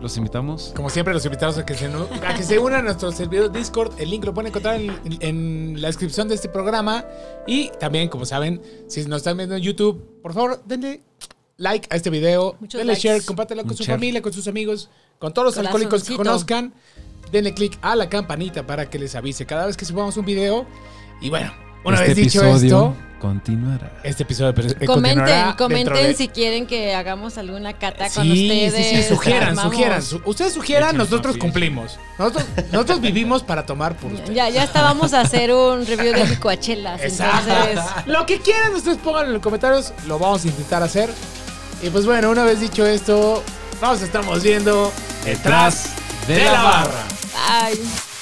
[0.00, 0.72] los invitamos.
[0.76, 3.92] Como siempre, los invitamos a que se, a que se unan a nuestro servidor Discord.
[3.98, 7.04] El link lo pueden encontrar en, en la descripción de este programa.
[7.46, 11.02] Y también, como saben, si nos están viendo en YouTube, por favor, denle
[11.56, 12.56] like a este video.
[12.60, 13.08] Muchos denle likes.
[13.08, 13.96] share, compártelo con Un su share.
[13.96, 16.72] familia, con sus amigos, con todos los alcohólicos que conozcan.
[17.32, 20.66] Denle click a la campanita para que les avise cada vez que subamos un video.
[21.20, 21.52] Y bueno,
[21.84, 23.98] una este vez dicho esto, continuará.
[24.04, 28.74] este episodio eh, comenten, comenten de- si quieren que hagamos alguna cata con Sí, ustedes.
[28.86, 30.02] sí, sí, sugieran, sugieran.
[30.02, 31.98] Su- ustedes sugieran, nosotros cumplimos.
[32.18, 34.34] Nosotros, nosotros vivimos para tomar por ustedes.
[34.34, 37.00] Ya, ya estábamos a hacer un review de licuachelas.
[37.02, 37.50] Exacto.
[37.70, 41.10] Entonces, Lo que quieran, ustedes pongan en los comentarios, lo vamos a intentar hacer.
[41.82, 43.42] Y pues bueno, una vez dicho esto,
[43.84, 44.90] nos estamos viendo
[45.26, 45.90] Detrás
[46.26, 47.04] de la barra.
[47.70, 48.13] bye.